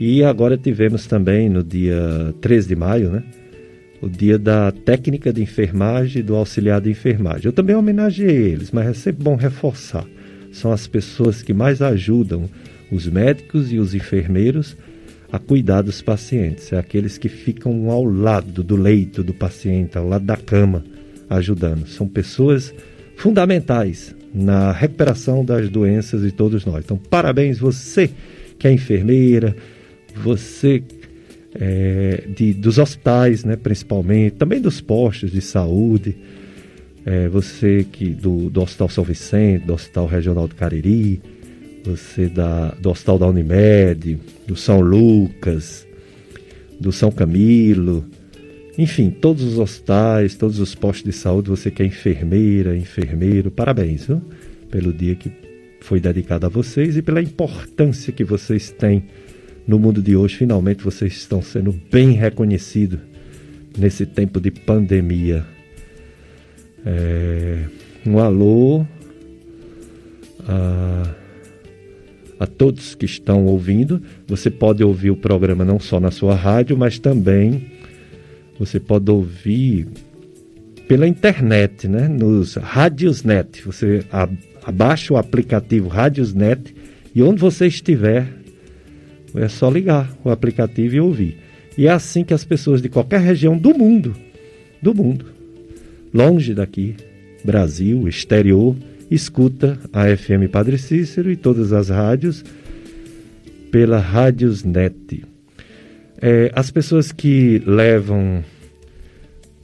[0.00, 3.22] E agora tivemos também no dia 13 de maio, né?
[4.00, 7.44] O dia da técnica de enfermagem e do auxiliar de enfermagem.
[7.44, 10.06] Eu também homenageei eles, mas é sempre bom reforçar.
[10.52, 12.48] São as pessoas que mais ajudam
[12.90, 14.74] os médicos e os enfermeiros
[15.30, 16.72] a cuidar dos pacientes.
[16.72, 20.82] É aqueles que ficam ao lado do leito do paciente, ao lado da cama,
[21.28, 21.86] ajudando.
[21.86, 22.74] São pessoas
[23.16, 26.86] fundamentais na recuperação das doenças de todos nós.
[26.86, 28.08] Então, parabéns você
[28.58, 29.54] que é enfermeira,
[30.14, 30.82] você
[31.54, 36.16] é, de, dos hospitais, né, principalmente, também dos postos de saúde,
[37.04, 41.20] é, você que do, do Hospital São Vicente, do Hospital Regional do Cariri,
[41.84, 45.86] você da, do Hospital da Unimed, do São Lucas,
[46.78, 48.04] do São Camilo,
[48.78, 54.06] enfim, todos os hospitais, todos os postos de saúde, você que é enfermeira, enfermeiro, parabéns
[54.06, 54.22] viu?
[54.70, 55.30] pelo dia que
[55.80, 59.04] foi dedicado a vocês e pela importância que vocês têm
[59.66, 62.98] no mundo de hoje, finalmente vocês estão sendo bem reconhecidos
[63.78, 65.44] nesse tempo de pandemia.
[66.84, 67.64] É,
[68.06, 68.86] um alô
[70.46, 71.14] a,
[72.40, 74.02] a todos que estão ouvindo.
[74.26, 77.66] Você pode ouvir o programa não só na sua rádio, mas também
[78.58, 79.88] você pode ouvir
[80.88, 82.08] pela internet, né?
[82.08, 83.62] Nos Radiosnet.
[83.64, 84.04] Você
[84.62, 86.74] abaixa o aplicativo Radiosnet
[87.14, 88.26] e onde você estiver,
[89.34, 91.38] é só ligar o aplicativo e ouvir.
[91.76, 94.14] E é assim que as pessoas de qualquer região do mundo,
[94.82, 95.26] do mundo,
[96.12, 96.96] longe daqui,
[97.44, 98.76] Brasil, exterior,
[99.10, 102.44] escuta a FM Padre Cícero e todas as rádios
[103.70, 105.24] pela Radiosnet.
[106.20, 108.44] É, as pessoas que levam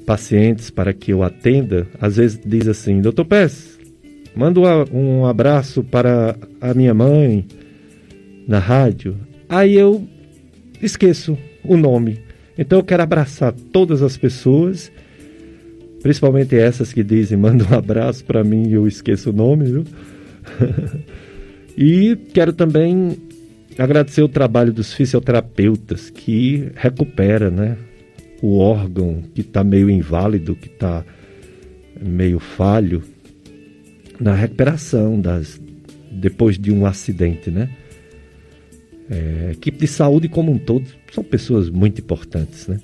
[0.07, 3.79] pacientes para que eu atenda, às vezes diz assim, doutor Pérez,
[4.35, 4.61] manda
[4.93, 7.45] um abraço para a minha mãe
[8.47, 9.17] na rádio.
[9.49, 10.07] Aí eu
[10.83, 12.21] esqueço o nome.
[12.59, 14.91] Então eu quero abraçar todas as pessoas,
[16.03, 19.85] principalmente essas que dizem manda um abraço para mim e eu esqueço o nome, viu?
[21.77, 23.17] e quero também
[23.79, 27.77] agradecer o trabalho dos fisioterapeutas que recupera, né,
[28.41, 31.05] o órgão que está meio inválido, que está
[32.01, 33.03] meio falho
[34.19, 35.61] na recuperação das
[36.11, 37.69] depois de um acidente, né?
[39.09, 42.81] É, equipe de saúde como um todo são pessoas muito importantes, né?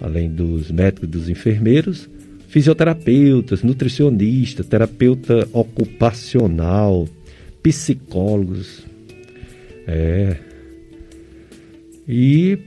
[0.00, 2.08] Além dos médicos, dos enfermeiros,
[2.48, 7.08] fisioterapeutas, nutricionistas, terapeuta ocupacional,
[7.62, 8.84] psicólogos.
[9.86, 10.36] É.
[12.06, 12.58] E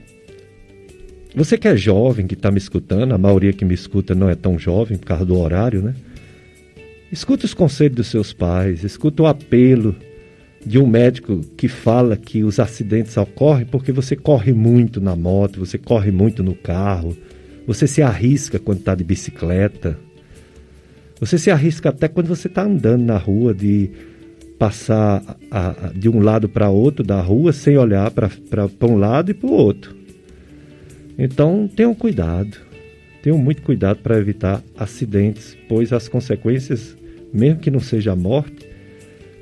[1.34, 4.34] você que é jovem, que está me escutando, a maioria que me escuta não é
[4.34, 5.94] tão jovem por causa do horário, né?
[7.12, 9.94] Escuta os conselhos dos seus pais, escuta o apelo
[10.64, 15.60] de um médico que fala que os acidentes ocorrem porque você corre muito na moto,
[15.60, 17.16] você corre muito no carro,
[17.66, 19.98] você se arrisca quando está de bicicleta,
[21.20, 23.90] Você se arrisca até quando você está andando na rua de
[24.58, 28.30] passar a, a, de um lado para outro da rua sem olhar para
[28.82, 29.96] um lado e para o outro.
[31.18, 32.56] Então tenham cuidado,
[33.22, 36.96] tenham muito cuidado para evitar acidentes, pois as consequências,
[37.32, 38.67] mesmo que não seja a morte,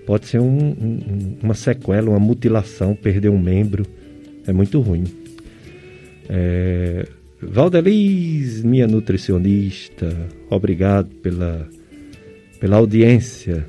[0.06, 3.84] pode ser um, um, uma sequela, uma mutilação, perder um membro,
[4.46, 5.04] é muito ruim.
[6.28, 7.06] É,
[7.42, 10.08] Valdeliz, minha nutricionista,
[10.48, 11.68] obrigado pela,
[12.60, 13.66] pela audiência.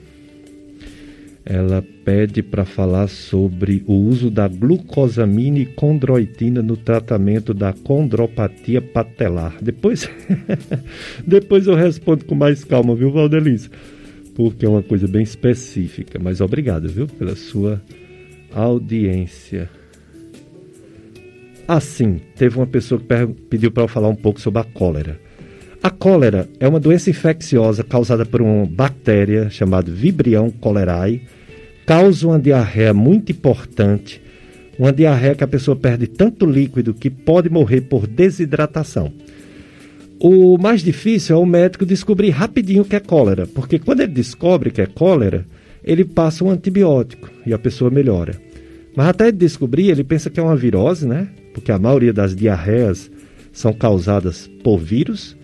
[1.43, 8.81] Ela pede para falar sobre o uso da glucosamina e condroitina no tratamento da condropatia
[8.81, 9.57] patelar.
[9.61, 10.09] Depois,
[11.25, 13.69] depois eu respondo com mais calma, viu, Valdeliz?
[14.37, 16.19] Porque é uma coisa bem específica.
[16.21, 17.81] Mas obrigado, viu, pela sua
[18.53, 19.67] audiência.
[21.67, 25.19] Assim, teve uma pessoa que pediu para eu falar um pouco sobre a cólera.
[25.81, 31.23] A cólera é uma doença infecciosa causada por uma bactéria chamada Vibrião cholerae.
[31.83, 34.21] Causa uma diarreia muito importante,
[34.77, 39.11] uma diarreia que a pessoa perde tanto líquido que pode morrer por desidratação.
[40.19, 44.71] O mais difícil é o médico descobrir rapidinho que é cólera, porque quando ele descobre
[44.71, 45.45] que é cólera,
[45.83, 48.35] ele passa um antibiótico e a pessoa melhora.
[48.95, 51.27] Mas até ele descobrir, ele pensa que é uma virose, né?
[51.57, 53.09] porque a maioria das diarreias
[53.51, 55.35] são causadas por vírus.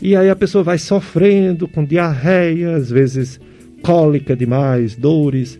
[0.00, 3.40] E aí a pessoa vai sofrendo com diarreia, às vezes
[3.82, 5.58] cólica demais, dores,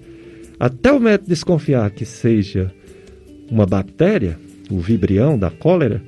[0.60, 2.72] até o médico desconfiar que seja
[3.50, 4.38] uma bactéria,
[4.70, 6.00] o vibrião da cólera,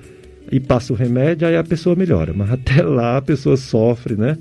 [0.50, 2.32] e passa o remédio, aí a pessoa melhora.
[2.34, 4.36] Mas até lá a pessoa sofre, né?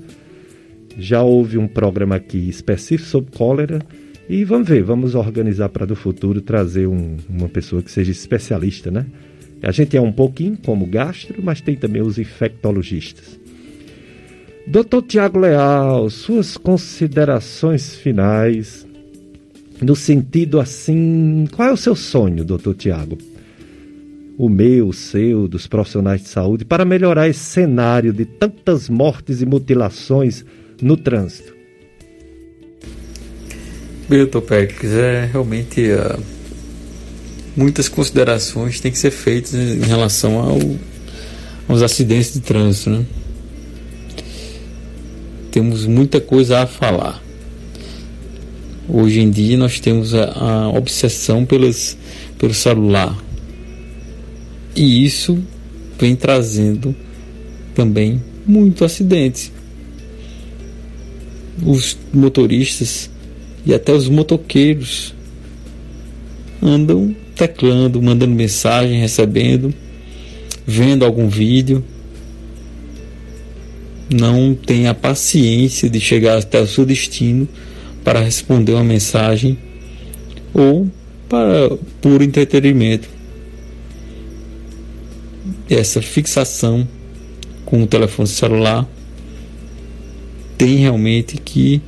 [0.98, 3.80] Já houve um programa aqui específico sobre cólera
[4.28, 8.90] e vamos ver, vamos organizar para do futuro trazer um, uma pessoa que seja especialista,
[8.90, 9.06] né?
[9.62, 13.38] A gente é um pouquinho como gastro, mas tem também os infectologistas.
[14.66, 18.86] Doutor Tiago Leal, suas considerações finais,
[19.80, 23.18] no sentido assim, qual é o seu sonho, doutor Tiago?
[24.38, 29.42] O meu, o seu, dos profissionais de saúde, para melhorar esse cenário de tantas mortes
[29.42, 30.44] e mutilações
[30.80, 31.52] no trânsito?
[34.08, 36.22] Doutor Péricles, é realmente uh,
[37.56, 40.58] muitas considerações têm que ser feitas em relação ao,
[41.68, 42.90] aos acidentes de trânsito.
[42.90, 43.06] Né?
[45.50, 47.22] Temos muita coisa a falar.
[48.88, 51.72] Hoje em dia nós temos a, a obsessão pelo
[52.52, 53.16] celular.
[54.74, 55.38] E isso
[55.98, 56.94] vem trazendo
[57.74, 59.52] também muito acidentes.
[61.64, 63.10] Os motoristas
[63.64, 65.14] e até os motoqueiros
[66.62, 69.72] andam teclando, mandando mensagem, recebendo,
[70.66, 71.84] vendo algum vídeo.
[74.12, 77.48] Não tem a paciência de chegar até o seu destino
[78.04, 79.58] para responder uma mensagem
[80.52, 80.86] ou
[81.28, 81.70] para
[82.00, 83.08] puro entretenimento.
[85.74, 86.86] Essa fixação
[87.64, 88.86] com o telefone celular
[90.58, 91.80] tem realmente que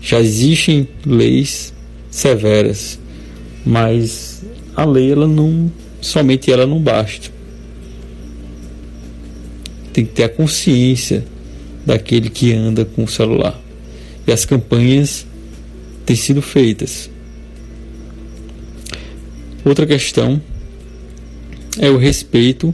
[0.00, 1.74] já existem leis
[2.08, 3.00] severas,
[3.66, 4.44] mas
[4.76, 7.30] a lei ela não somente ela não basta.
[9.92, 11.24] Tem que ter a consciência
[11.84, 13.60] daquele que anda com o celular.
[14.24, 15.26] E as campanhas
[16.06, 17.10] têm sido feitas.
[19.64, 20.40] Outra questão
[21.80, 22.72] é o respeito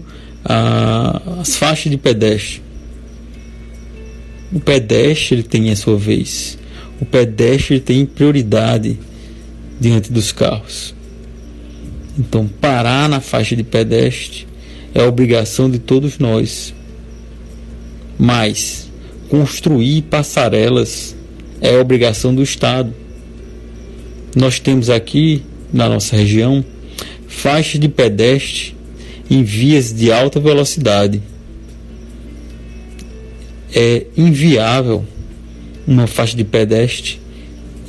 [0.49, 2.62] às faixas de pedestre.
[4.51, 6.59] O pedestre ele tem a sua vez.
[7.01, 8.99] O pedestre tem prioridade
[9.79, 10.95] diante dos carros.
[12.19, 14.47] Então, parar na faixa de pedestre
[14.95, 16.75] é obrigação de todos nós.
[18.19, 18.91] Mas
[19.29, 21.15] construir passarelas
[21.61, 22.93] é obrigação do Estado.
[24.35, 25.43] Nós temos aqui
[25.73, 26.65] na nossa região
[27.29, 28.77] faixas de pedestre
[29.30, 31.22] em vias de alta velocidade.
[33.74, 35.05] É inviável
[35.86, 37.20] uma faixa de pedestre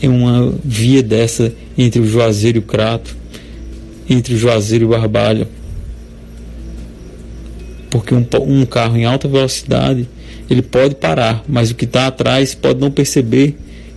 [0.02, 3.16] em uma via dessa entre o Juazeiro e o Crato
[4.10, 5.48] entre Juazeiro e Barbalha.
[7.90, 10.08] Porque um, um carro em alta velocidade
[10.50, 13.56] ele pode parar, mas o que está atrás pode não perceber,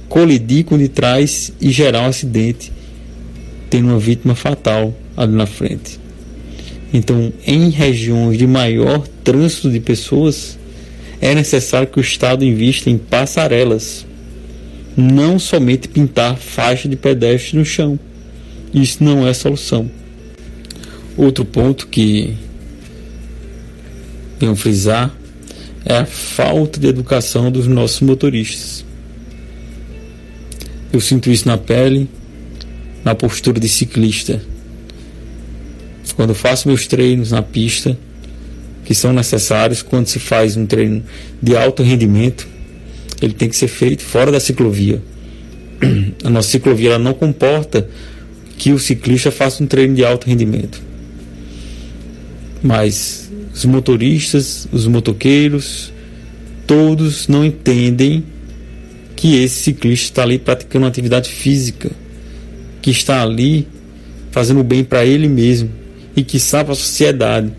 [0.08, 2.70] colidir com o de trás e gerar um acidente,
[3.70, 6.01] tendo uma vítima fatal ali na frente.
[6.92, 10.58] Então, em regiões de maior trânsito de pessoas,
[11.20, 14.04] é necessário que o Estado invista em passarelas,
[14.96, 17.98] não somente pintar faixa de pedestre no chão.
[18.74, 19.90] Isso não é solução.
[21.16, 22.34] Outro ponto que
[24.38, 25.14] venho frisar
[25.84, 28.84] é a falta de educação dos nossos motoristas.
[30.92, 32.08] Eu sinto isso na pele,
[33.04, 34.42] na postura de ciclista.
[36.16, 37.96] Quando faço meus treinos na pista,
[38.84, 41.02] que são necessários quando se faz um treino
[41.40, 42.46] de alto rendimento,
[43.20, 45.02] ele tem que ser feito fora da ciclovia.
[46.22, 47.88] A nossa ciclovia não comporta
[48.58, 50.80] que o ciclista faça um treino de alto rendimento.
[52.62, 55.92] Mas os motoristas, os motoqueiros,
[56.66, 58.24] todos não entendem
[59.16, 61.90] que esse ciclista está ali praticando uma atividade física,
[62.80, 63.66] que está ali
[64.30, 65.81] fazendo bem para ele mesmo
[66.16, 67.52] e que sabe a sociedade,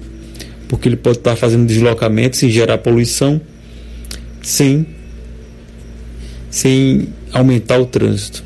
[0.67, 3.41] porque ele pode estar fazendo deslocamentos e gerar poluição
[4.41, 4.85] sem
[6.49, 8.43] sem aumentar o trânsito.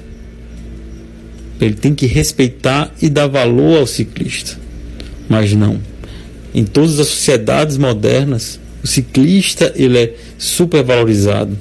[1.59, 4.57] Ele tem que respeitar e dar valor ao ciclista.
[5.27, 5.79] Mas não.
[6.53, 11.57] Em todas as sociedades modernas, o ciclista ele é supervalorizado.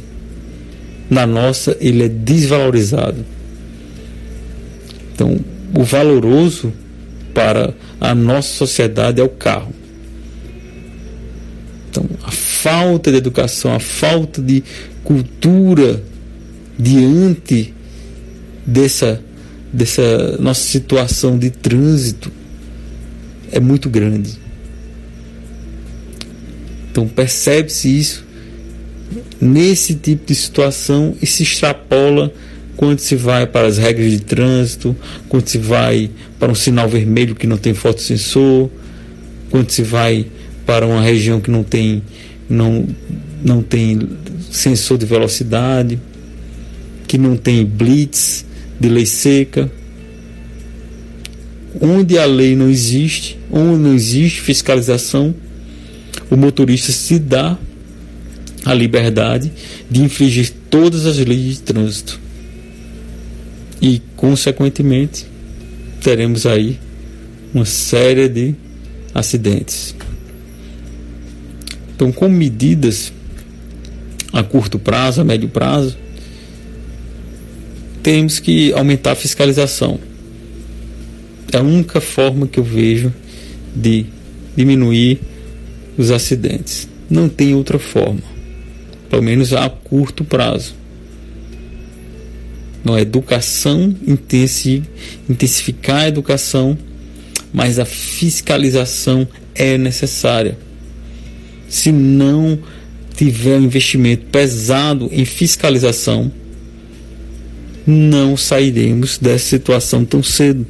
[1.10, 3.24] Na nossa, ele é desvalorizado.
[5.12, 5.40] Então,
[5.74, 6.72] o valoroso
[7.36, 9.70] para a nossa sociedade é o carro.
[11.90, 14.64] Então, a falta de educação, a falta de
[15.04, 16.02] cultura
[16.78, 17.74] diante
[18.64, 19.22] dessa,
[19.70, 22.32] dessa nossa situação de trânsito
[23.52, 24.38] é muito grande.
[26.90, 28.24] Então percebe-se isso
[29.38, 32.32] nesse tipo de situação e se extrapola
[32.76, 34.94] quando se vai para as regras de trânsito,
[35.28, 38.70] quando se vai para um sinal vermelho que não tem fotossensor,
[39.50, 40.26] quando se vai
[40.66, 42.02] para uma região que não tem
[42.48, 42.86] não,
[43.42, 43.98] não tem
[44.50, 45.98] sensor de velocidade
[47.06, 48.44] que não tem blitz
[48.78, 49.70] de lei seca,
[51.80, 55.34] onde a lei não existe, onde não existe fiscalização,
[56.30, 57.56] o motorista se dá
[58.64, 59.52] a liberdade
[59.90, 62.25] de infringir todas as leis de trânsito.
[63.80, 65.26] E, consequentemente,
[66.02, 66.78] teremos aí
[67.52, 68.54] uma série de
[69.14, 69.94] acidentes.
[71.94, 73.12] Então, com medidas
[74.32, 75.96] a curto prazo, a médio prazo,
[78.02, 79.98] temos que aumentar a fiscalização.
[81.52, 83.12] É a única forma que eu vejo
[83.74, 84.06] de
[84.54, 85.20] diminuir
[85.96, 86.88] os acidentes.
[87.08, 88.22] Não tem outra forma,
[89.08, 90.74] pelo menos a curto prazo.
[92.86, 93.92] Não educação,
[95.28, 96.78] intensificar a educação,
[97.52, 99.26] mas a fiscalização
[99.56, 100.56] é necessária.
[101.68, 102.56] Se não
[103.16, 106.30] tiver um investimento pesado em fiscalização,
[107.84, 110.64] não sairemos dessa situação tão cedo.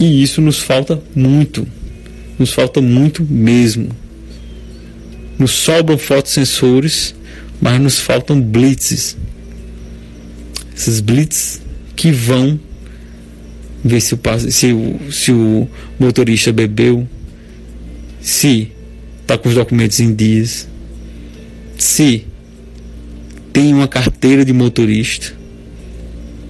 [0.00, 1.64] E isso nos falta muito.
[2.36, 3.90] Nos falta muito mesmo.
[5.38, 7.14] Nos sobram fotossensores,
[7.60, 9.16] mas nos faltam blitzes.
[10.80, 11.60] Esses blitzes
[11.94, 12.58] que vão
[13.84, 14.18] ver se o,
[14.50, 17.06] se o, se o motorista bebeu,
[18.18, 18.72] se
[19.20, 20.66] está com os documentos em dias,
[21.76, 22.24] se
[23.52, 25.34] tem uma carteira de motorista,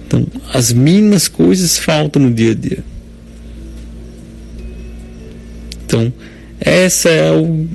[0.07, 2.83] então, as mínimas coisas faltam no dia a dia.
[5.85, 6.13] Então,
[6.57, 7.67] essa é, o,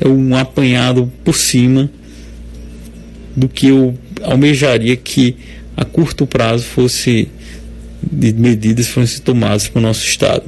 [0.00, 1.88] é um apanhado por cima
[3.36, 5.36] do que eu almejaria que
[5.78, 7.28] a curto prazo fosse
[8.02, 10.44] de medidas fossem tomadas para o nosso estado.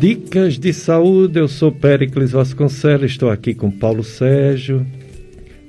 [0.00, 4.84] Dicas de saúde, eu sou Péricles Vasconcelos, estou aqui com Paulo Sérgio,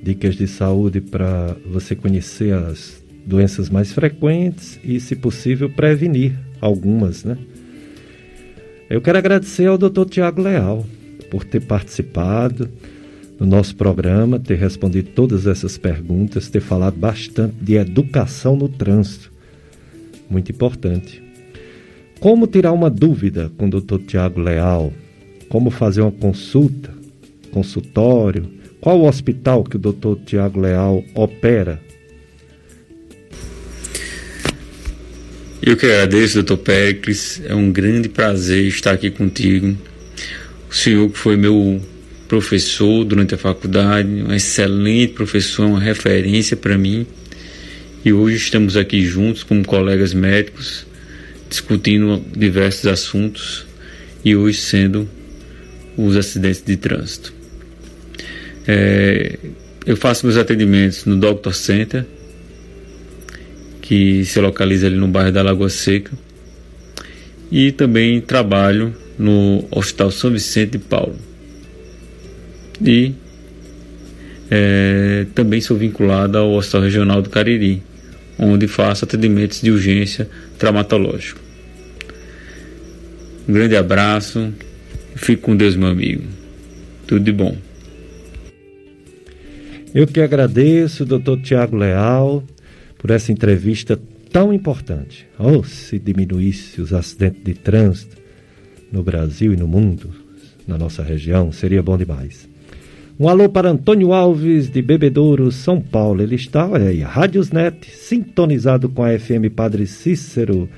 [0.02, 7.22] dicas de saúde para você conhecer as doenças mais frequentes e, se possível, prevenir algumas,
[7.22, 7.38] né?
[8.90, 10.06] Eu quero agradecer ao Dr.
[10.10, 10.84] Tiago Leal
[11.30, 12.68] por ter participado
[13.38, 19.32] do nosso programa, ter respondido todas essas perguntas, ter falado bastante de educação no trânsito.
[20.30, 21.22] Muito importante.
[22.20, 23.98] Como tirar uma dúvida com o Dr.
[24.06, 24.92] Tiago Leal?
[25.48, 26.90] Como fazer uma consulta,
[27.50, 28.48] consultório?
[28.80, 30.16] Qual o hospital que o Dr.
[30.24, 31.80] Tiago Leal opera?
[35.60, 37.40] Eu que agradeço, doutor Pericles.
[37.46, 39.76] É um grande prazer estar aqui contigo.
[40.70, 41.80] O senhor que foi meu
[42.34, 47.06] professor durante a faculdade, um excelente professor, uma referência para mim.
[48.04, 50.84] E hoje estamos aqui juntos como colegas médicos,
[51.48, 53.64] discutindo diversos assuntos
[54.24, 55.08] e hoje sendo
[55.96, 57.32] os acidentes de trânsito.
[58.66, 59.38] É,
[59.86, 62.04] eu faço meus atendimentos no Doctor Center,
[63.80, 66.10] que se localiza ali no bairro da Lagoa Seca,
[67.48, 71.14] e também trabalho no Hospital São Vicente de Paulo.
[72.80, 73.14] E
[74.50, 77.82] é, também sou vinculado ao Hospital Regional do Cariri,
[78.38, 80.28] onde faço atendimentos de urgência
[80.58, 81.40] traumatológico.
[83.48, 84.52] Um grande abraço,
[85.14, 86.24] fique com Deus, meu amigo.
[87.06, 87.56] Tudo de bom.
[89.94, 92.42] Eu que agradeço, doutor Tiago Leal,
[92.98, 94.00] por essa entrevista
[94.32, 95.26] tão importante.
[95.38, 98.16] Oh, se diminuísse os acidentes de trânsito
[98.90, 100.10] no Brasil e no mundo,
[100.66, 102.48] na nossa região, seria bom demais.
[103.16, 106.20] Um alô para Antônio Alves, de Bebedouro, São Paulo.
[106.20, 110.68] Ele está, aí, Rádiosnet, sintonizado com a FM Padre Cícero.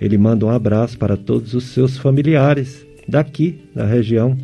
[0.00, 4.36] Ele manda um abraço para todos os seus familiares daqui, da região.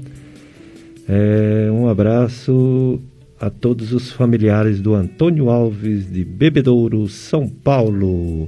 [1.09, 3.01] É, um abraço
[3.41, 8.47] a todos os familiares do Antônio Alves, de Bebedouro, São Paulo.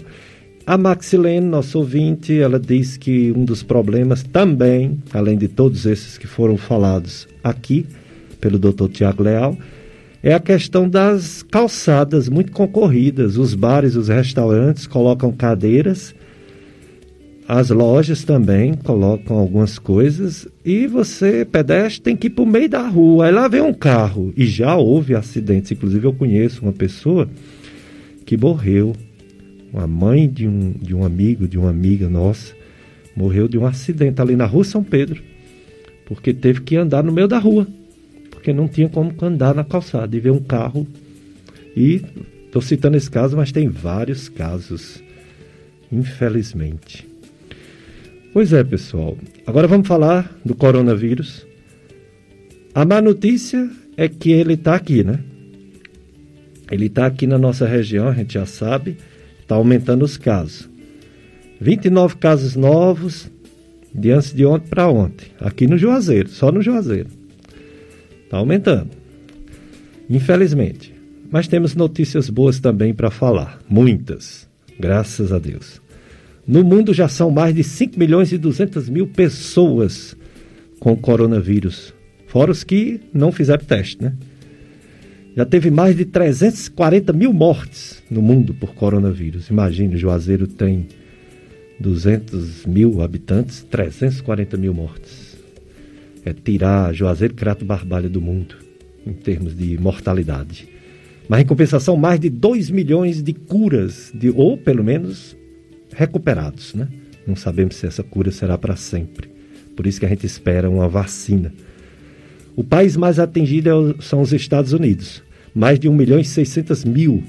[0.64, 6.16] A Maxilene, nosso ouvinte, ela diz que um dos problemas também, além de todos esses
[6.16, 7.84] que foram falados aqui,
[8.42, 8.88] pelo Dr.
[8.88, 9.56] Tiago Leal,
[10.20, 13.38] é a questão das calçadas muito concorridas.
[13.38, 16.14] Os bares, os restaurantes colocam cadeiras,
[17.46, 22.68] as lojas também colocam algumas coisas e você, pedestre, tem que ir para o meio
[22.68, 23.26] da rua.
[23.26, 25.70] Aí lá vem um carro e já houve acidentes.
[25.70, 27.28] Inclusive, eu conheço uma pessoa
[28.26, 28.92] que morreu,
[29.72, 32.54] uma mãe de um, de um amigo, de uma amiga nossa,
[33.16, 35.22] morreu de um acidente ali na rua São Pedro,
[36.06, 37.66] porque teve que andar no meio da rua
[38.42, 40.84] porque não tinha como andar na calçada e ver um carro.
[41.76, 42.02] E
[42.44, 45.00] estou citando esse caso, mas tem vários casos,
[45.92, 47.08] infelizmente.
[48.32, 49.16] Pois é, pessoal.
[49.46, 51.46] Agora vamos falar do coronavírus.
[52.74, 55.20] A má notícia é que ele está aqui, né?
[56.68, 58.96] Ele está aqui na nossa região, a gente já sabe,
[59.40, 60.68] está aumentando os casos.
[61.60, 63.30] 29 casos novos
[63.94, 67.21] de antes de ontem para ontem, aqui no Juazeiro, só no Juazeiro.
[68.32, 68.88] Está aumentando.
[70.08, 70.94] Infelizmente.
[71.30, 73.60] Mas temos notícias boas também para falar.
[73.68, 74.48] Muitas.
[74.80, 75.82] Graças a Deus.
[76.48, 80.16] No mundo já são mais de 5 milhões e 200 mil pessoas
[80.80, 81.92] com coronavírus.
[82.26, 84.14] Fora os que não fizeram teste, né?
[85.36, 89.50] Já teve mais de 340 mil mortes no mundo por coronavírus.
[89.50, 90.86] Imagine, Juazeiro tem
[91.78, 95.21] 200 mil habitantes, 340 mil mortes
[96.24, 98.56] é, tirar Juazeiro Crato Barbalha do mundo,
[99.06, 100.68] em termos de mortalidade.
[101.28, 105.36] Mas, em compensação, mais de 2 milhões de curas, de, ou pelo menos
[105.94, 106.74] recuperados.
[106.74, 106.88] Né?
[107.26, 109.30] Não sabemos se essa cura será para sempre.
[109.76, 111.52] Por isso que a gente espera uma vacina.
[112.54, 115.22] O país mais atingido é são os Estados Unidos.
[115.54, 117.22] Mais de 1 milhão e 600 mil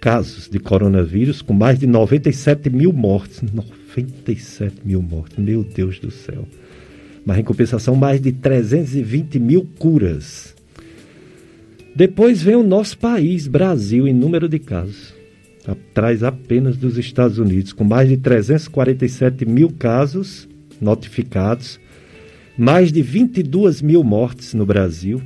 [0.00, 3.42] casos de coronavírus, com mais de 97 mil mortes.
[3.42, 6.46] 97 mil mortes, meu Deus do céu
[7.28, 10.56] mas em compensação, mais de 320 mil curas.
[11.94, 15.14] Depois vem o nosso país, Brasil, em número de casos,
[15.66, 20.48] atrás apenas dos Estados Unidos, com mais de 347 mil casos
[20.80, 21.78] notificados,
[22.56, 25.20] mais de 22 mil mortes no Brasil.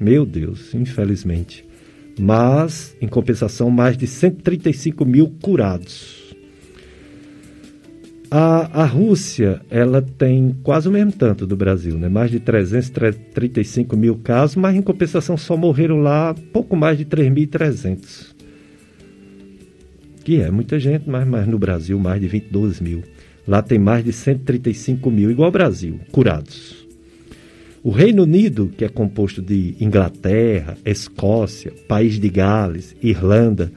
[0.00, 1.62] Meu Deus, infelizmente.
[2.18, 6.23] Mas, em compensação, mais de 135 mil curados.
[8.30, 12.08] A, a Rússia, ela tem quase o mesmo tanto do Brasil, né?
[12.08, 18.34] mais de 335 mil casos, mas em compensação só morreram lá pouco mais de 3.300.
[20.24, 23.02] Que é muita gente, mas, mas no Brasil mais de 22 mil.
[23.46, 26.84] Lá tem mais de 135 mil, igual ao Brasil, curados.
[27.82, 33.70] O Reino Unido, que é composto de Inglaterra, Escócia, País de Gales, Irlanda,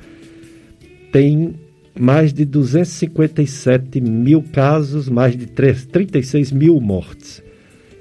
[1.12, 1.56] tem
[2.00, 7.44] mais de 257 mil casos, mais de 3, 36 mil mortes.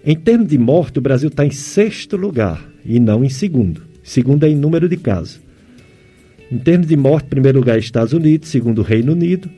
[0.05, 3.82] Em termos de morte, o Brasil está em sexto lugar e não em segundo.
[4.02, 5.40] Segundo é em número de casos.
[6.51, 9.51] Em termos de morte, primeiro lugar Estados Unidos, segundo Reino Unido,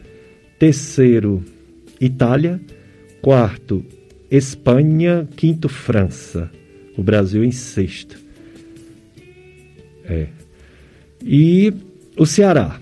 [0.59, 1.44] terceiro
[2.01, 2.59] Itália,
[3.20, 3.85] quarto
[4.31, 6.51] Espanha, quinto França.
[6.97, 8.19] O Brasil em sexto.
[10.05, 10.27] É.
[11.23, 11.73] E
[12.16, 12.81] o Ceará,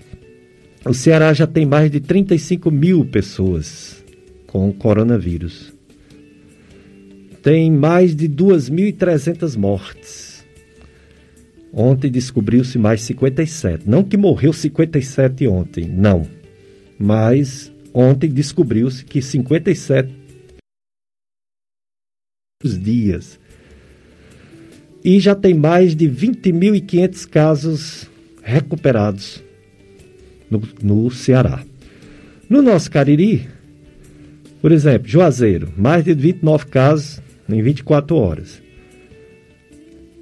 [0.89, 4.03] o Ceará já tem mais de 35 mil pessoas
[4.45, 5.73] com coronavírus.
[7.43, 10.45] Tem mais de 2.300 mortes.
[11.73, 13.87] Ontem descobriu-se mais 57.
[13.87, 16.25] Não que morreu 57 ontem, não.
[16.97, 20.11] Mas ontem descobriu-se que 57
[22.81, 23.39] dias.
[25.03, 28.09] E já tem mais de 20.500 casos
[28.41, 29.46] recuperados
[30.49, 31.63] no, no Ceará.
[32.49, 33.47] No nosso Cariri,
[34.61, 38.61] por exemplo, Juazeiro, mais de 29 casos em 24 horas.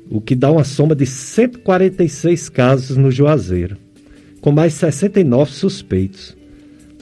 [0.10, 3.78] o que dá uma soma de 146 casos no Juazeiro,
[4.40, 6.38] com mais 69 suspeitos.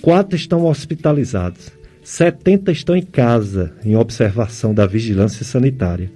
[0.02, 1.72] Quatro estão hospitalizados,
[2.04, 6.12] 70 estão em casa, em observação da vigilância sanitária.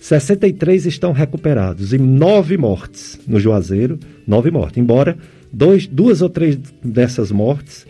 [0.00, 4.78] 63 estão recuperados e nove mortes no Juazeiro, nove mortes.
[4.78, 5.16] Embora
[5.52, 7.86] dois, duas ou três dessas mortes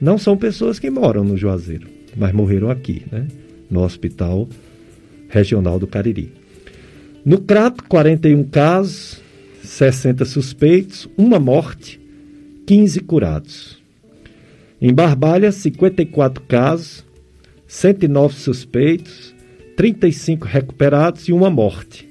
[0.00, 3.26] não são pessoas que moram no Juazeiro, mas morreram aqui, né?
[3.70, 4.48] no Hospital
[5.28, 6.32] Regional do Cariri.
[7.24, 9.20] No Crato, 41 casos,
[9.62, 12.00] 60 suspeitos, uma morte,
[12.66, 13.78] 15 curados.
[14.80, 17.04] Em Barbalha, 54 casos,
[17.68, 19.34] 109 suspeitos,
[19.76, 22.08] 35 recuperados e uma morte.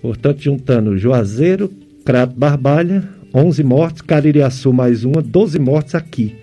[0.00, 1.72] Portanto, juntando Juazeiro,
[2.04, 6.36] Crato, Barbalha, 11 mortes, Caririaçu mais uma, 12 mortes aqui,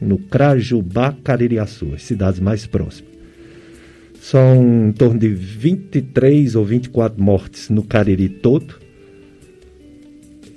[0.00, 3.12] no Crajubá, Caririaçu, as cidades mais próximas.
[4.18, 8.74] São em torno de 23 ou 24 mortes no Cariri todo.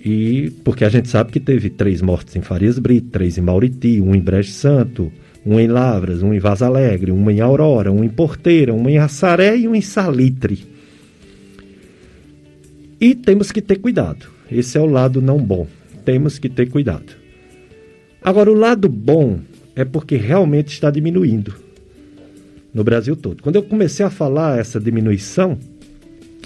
[0.04, 4.00] E porque a gente sabe que teve três mortes em Farias Brito, três em Mauriti,
[4.00, 5.12] um em Brejo Santo,
[5.46, 8.98] um em Lavras, um em Vaz Alegre, um em Aurora, um em Porteira, um em
[8.98, 10.66] Assaré e um em Salitre.
[13.00, 14.39] E temos que ter cuidado.
[14.52, 15.68] Esse é o lado não bom.
[16.04, 17.14] Temos que ter cuidado.
[18.22, 19.40] Agora, o lado bom
[19.76, 21.54] é porque realmente está diminuindo
[22.74, 23.42] no Brasil todo.
[23.42, 25.58] Quando eu comecei a falar essa diminuição,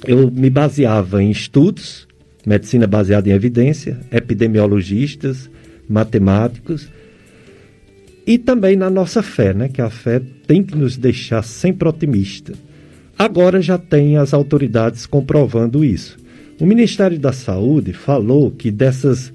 [0.05, 2.07] eu me baseava em estudos,
[2.45, 5.49] medicina baseada em evidência, epidemiologistas,
[5.87, 6.89] matemáticos
[8.25, 9.67] e também na nossa fé, né?
[9.67, 12.53] Que a fé tem que nos deixar sempre otimista.
[13.17, 16.17] Agora já tem as autoridades comprovando isso.
[16.63, 19.33] O Ministério da Saúde falou que dessas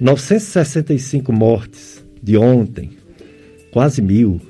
[0.00, 2.90] 965 mortes de ontem,
[3.70, 4.40] quase mil,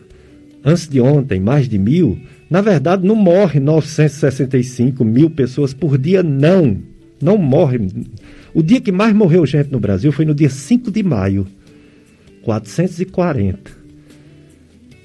[0.65, 2.19] antes de ontem, mais de mil,
[2.49, 6.79] na verdade não morre 965 mil pessoas por dia, não.
[7.21, 7.79] Não morre.
[8.55, 11.47] O dia que mais morreu gente no Brasil foi no dia 5 de maio,
[12.41, 13.71] 440.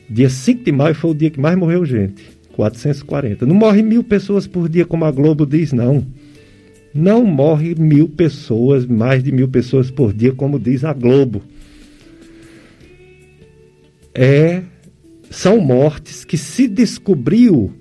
[0.10, 2.24] Dia 5 de maio foi o dia que mais morreu gente,
[2.54, 3.46] 440.
[3.46, 6.06] Não morre mil pessoas por dia, como a Globo diz, não.
[6.94, 11.42] Não morre mil pessoas, mais de mil pessoas por dia, como diz a Globo.
[14.14, 14.64] É
[15.30, 17.72] são mortes que se descobriu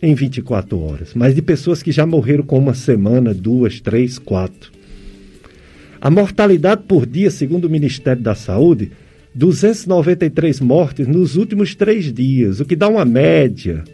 [0.00, 4.72] em 24 horas, mas de pessoas que já morreram com uma semana, duas, três, quatro.
[6.00, 8.92] A mortalidade por dia, segundo o Ministério da Saúde,
[9.34, 13.84] 293 mortes nos últimos três dias, o que dá uma média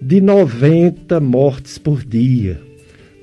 [0.00, 2.60] de 90 mortes por dia.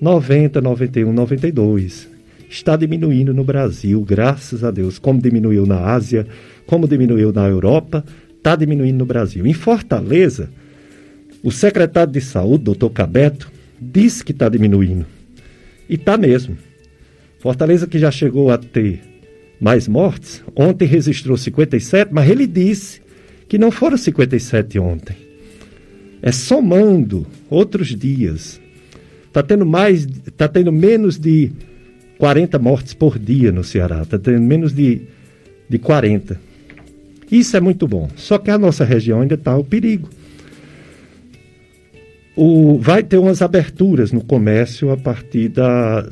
[0.04, 2.10] 90, 91, 92.
[2.50, 6.28] Está diminuindo no Brasil, graças a Deus, como diminuiu na Ásia,
[6.68, 8.04] como diminuiu na Europa
[8.44, 9.48] está diminuindo no Brasil.
[9.48, 10.50] Em Fortaleza,
[11.42, 13.50] o secretário de Saúde, doutor Cabeto,
[13.80, 15.06] disse que está diminuindo.
[15.90, 16.58] E está mesmo.
[17.40, 19.02] Fortaleza que já chegou a ter
[19.62, 23.02] mais mortes, ontem registrou 57, mas ele disse
[23.48, 25.16] que não foram 57 ontem.
[26.22, 28.60] É somando outros dias.
[29.34, 31.52] Está tendo mais, está tendo menos de
[32.20, 34.04] 40 mortes por dia no Ceará.
[34.04, 35.02] Está tendo menos de,
[35.68, 36.40] de 40.
[37.32, 38.08] Isso é muito bom.
[38.16, 40.08] Só que a nossa região ainda está o perigo.
[42.36, 46.08] O, vai ter umas aberturas no comércio a partir da,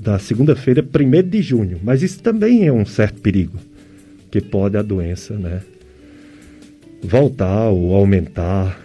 [0.00, 1.78] da segunda-feira, 1 de junho.
[1.84, 3.60] Mas isso também é um certo perigo,
[4.28, 5.60] que pode a doença né,
[7.00, 8.76] voltar ou aumentar.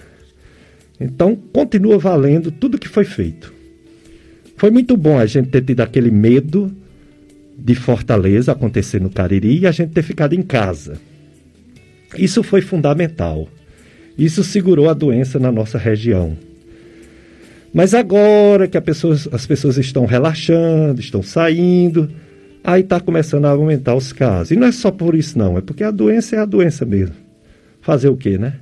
[0.99, 3.60] Então, continua valendo tudo que foi feito.
[4.61, 6.71] Foi muito bom a gente ter tido aquele medo
[7.57, 11.01] de Fortaleza acontecer no Cariri e a gente ter ficado em casa.
[12.15, 13.49] Isso foi fundamental.
[14.15, 16.37] Isso segurou a doença na nossa região.
[17.73, 22.07] Mas agora que as pessoas estão relaxando, estão saindo,
[22.63, 24.51] aí está começando a aumentar os casos.
[24.51, 27.15] E não é só por isso, não, é porque a doença é a doença mesmo.
[27.81, 28.57] Fazer o quê, né?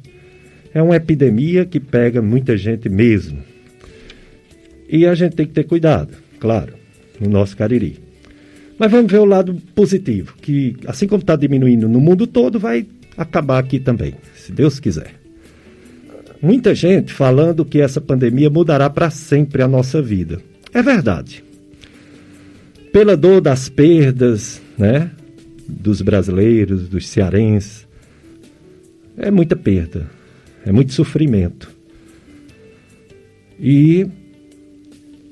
[0.73, 3.58] É uma epidemia que pega muita gente mesmo.
[4.89, 6.73] E a gente tem que ter cuidado, claro,
[7.19, 7.99] no nosso Cariri.
[8.77, 12.87] Mas vamos ver o lado positivo, que assim como está diminuindo no mundo todo, vai
[13.15, 15.13] acabar aqui também, se Deus quiser.
[16.41, 20.41] Muita gente falando que essa pandemia mudará para sempre a nossa vida.
[20.73, 21.43] É verdade.
[22.93, 25.11] Pela dor das perdas, né,
[25.67, 27.85] dos brasileiros, dos cearenses,
[29.17, 30.09] é muita perda,
[30.65, 31.69] é muito sofrimento.
[33.59, 34.07] E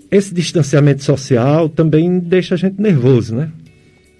[0.09, 3.51] esse distanciamento social também deixa a gente nervoso, né?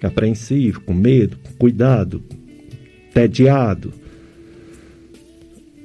[0.02, 2.22] Apreensivo, com medo, com cuidado,
[3.08, 3.92] entediado.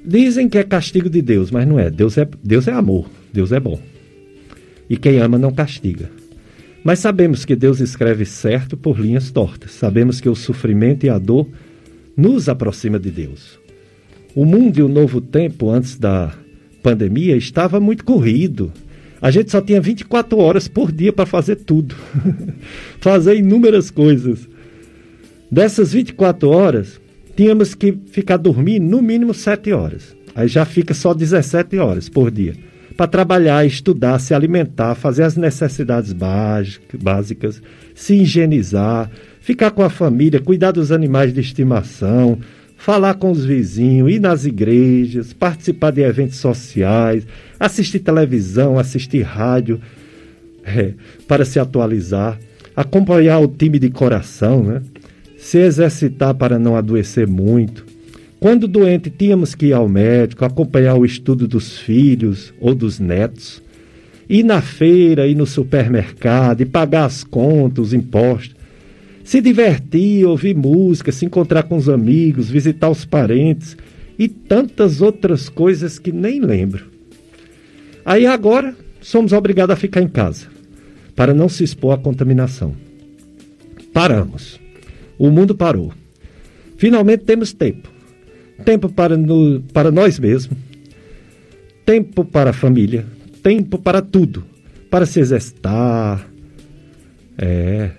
[0.05, 1.89] Dizem que é castigo de Deus, mas não é.
[1.89, 3.79] Deus é, Deus é amor, Deus é bom.
[4.89, 6.11] e quem ama não castiga.
[6.83, 9.71] Mas sabemos que Deus escreve certo por linhas tortas.
[9.71, 11.47] Sabemos que o sofrimento e a dor
[12.15, 13.57] nos aproxima de Deus.
[14.35, 16.33] O mundo e o novo tempo antes da
[16.81, 18.71] pandemia estava muito corrido.
[19.23, 21.95] A gente só tinha 24 horas por dia para fazer tudo.
[22.99, 24.49] fazer inúmeras coisas.
[25.49, 26.99] Dessas 24 horas,
[27.33, 30.13] tínhamos que ficar dormindo no mínimo 7 horas.
[30.35, 32.53] Aí já fica só 17 horas por dia.
[32.97, 37.61] Para trabalhar, estudar, se alimentar, fazer as necessidades básicas,
[37.95, 39.09] se higienizar,
[39.39, 42.39] ficar com a família, cuidar dos animais de estimação,
[42.75, 47.25] falar com os vizinhos, ir nas igrejas, participar de eventos sociais,
[47.65, 49.79] assistir televisão, assistir rádio,
[50.65, 50.93] é,
[51.25, 52.37] para se atualizar,
[52.75, 54.81] acompanhar o time de coração, né?
[55.37, 57.85] se exercitar para não adoecer muito.
[58.37, 63.63] Quando doente, tínhamos que ir ao médico, acompanhar o estudo dos filhos ou dos netos,
[64.27, 68.57] ir na feira, ir no supermercado, e pagar as contas, os impostos,
[69.23, 73.77] se divertir, ouvir música, se encontrar com os amigos, visitar os parentes
[74.19, 76.92] e tantas outras coisas que nem lembro.
[78.05, 80.47] Aí agora somos obrigados a ficar em casa
[81.15, 82.75] para não se expor à contaminação.
[83.93, 84.59] Paramos.
[85.17, 85.93] O mundo parou.
[86.77, 87.89] Finalmente temos tempo.
[88.65, 90.57] Tempo para, no, para nós mesmos.
[91.85, 93.05] Tempo para a família.
[93.41, 94.43] Tempo para tudo.
[94.89, 96.27] Para se exercitar.
[97.37, 97.91] É.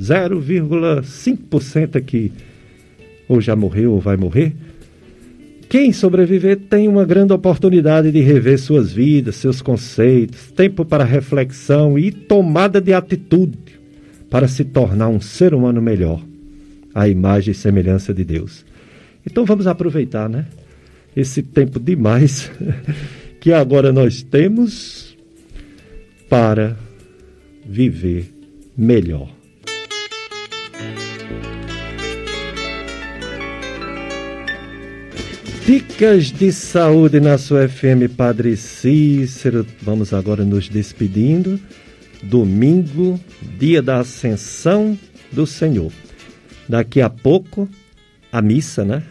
[0.00, 2.30] 0,5% aqui
[3.28, 4.54] ou já morreu ou vai morrer.
[5.68, 11.98] Quem sobreviver tem uma grande oportunidade de rever suas vidas, seus conceitos, tempo para reflexão
[11.98, 13.58] e tomada de atitude
[14.30, 16.22] para se tornar um ser humano melhor,
[16.94, 18.64] à imagem e semelhança de Deus.
[19.24, 20.46] Então vamos aproveitar, né?
[21.16, 22.50] Esse tempo demais
[23.40, 25.16] que agora nós temos
[26.28, 26.76] para
[27.64, 28.32] viver
[28.76, 29.28] melhor.
[35.64, 39.64] Dicas de saúde na sua FM Padre Cícero.
[39.80, 41.60] Vamos agora nos despedindo.
[42.20, 43.18] Domingo,
[43.58, 44.98] dia da Ascensão
[45.30, 45.92] do Senhor.
[46.72, 47.68] Daqui a pouco,
[48.32, 49.02] a missa, né?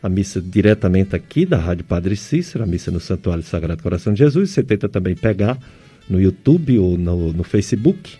[0.00, 4.20] A missa diretamente aqui da Rádio Padre Cícero, a missa no Santuário Sagrado Coração de
[4.20, 4.50] Jesus.
[4.50, 5.58] Você tenta também pegar
[6.08, 8.12] no YouTube ou no, no Facebook.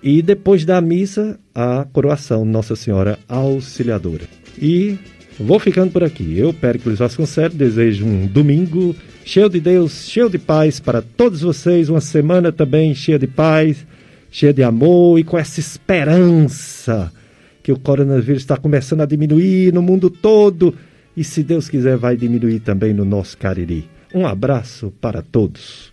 [0.00, 4.28] E depois da missa, a coroação Nossa Senhora Auxiliadora.
[4.56, 4.96] E
[5.36, 6.38] vou ficando por aqui.
[6.38, 8.94] Eu, Péricles Vasconcelos, desejo um domingo
[9.24, 11.88] cheio de Deus, cheio de paz para todos vocês.
[11.88, 13.84] Uma semana também cheia de paz,
[14.30, 17.12] cheia de amor e com essa esperança
[17.68, 20.74] que o coronavírus está começando a diminuir no mundo todo.
[21.14, 23.86] E se Deus quiser, vai diminuir também no nosso Cariri.
[24.14, 25.92] Um abraço para todos.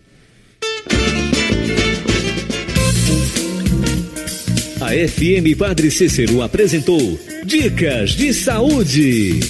[4.80, 9.40] A FM Padre Cícero apresentou Dicas de Saúde.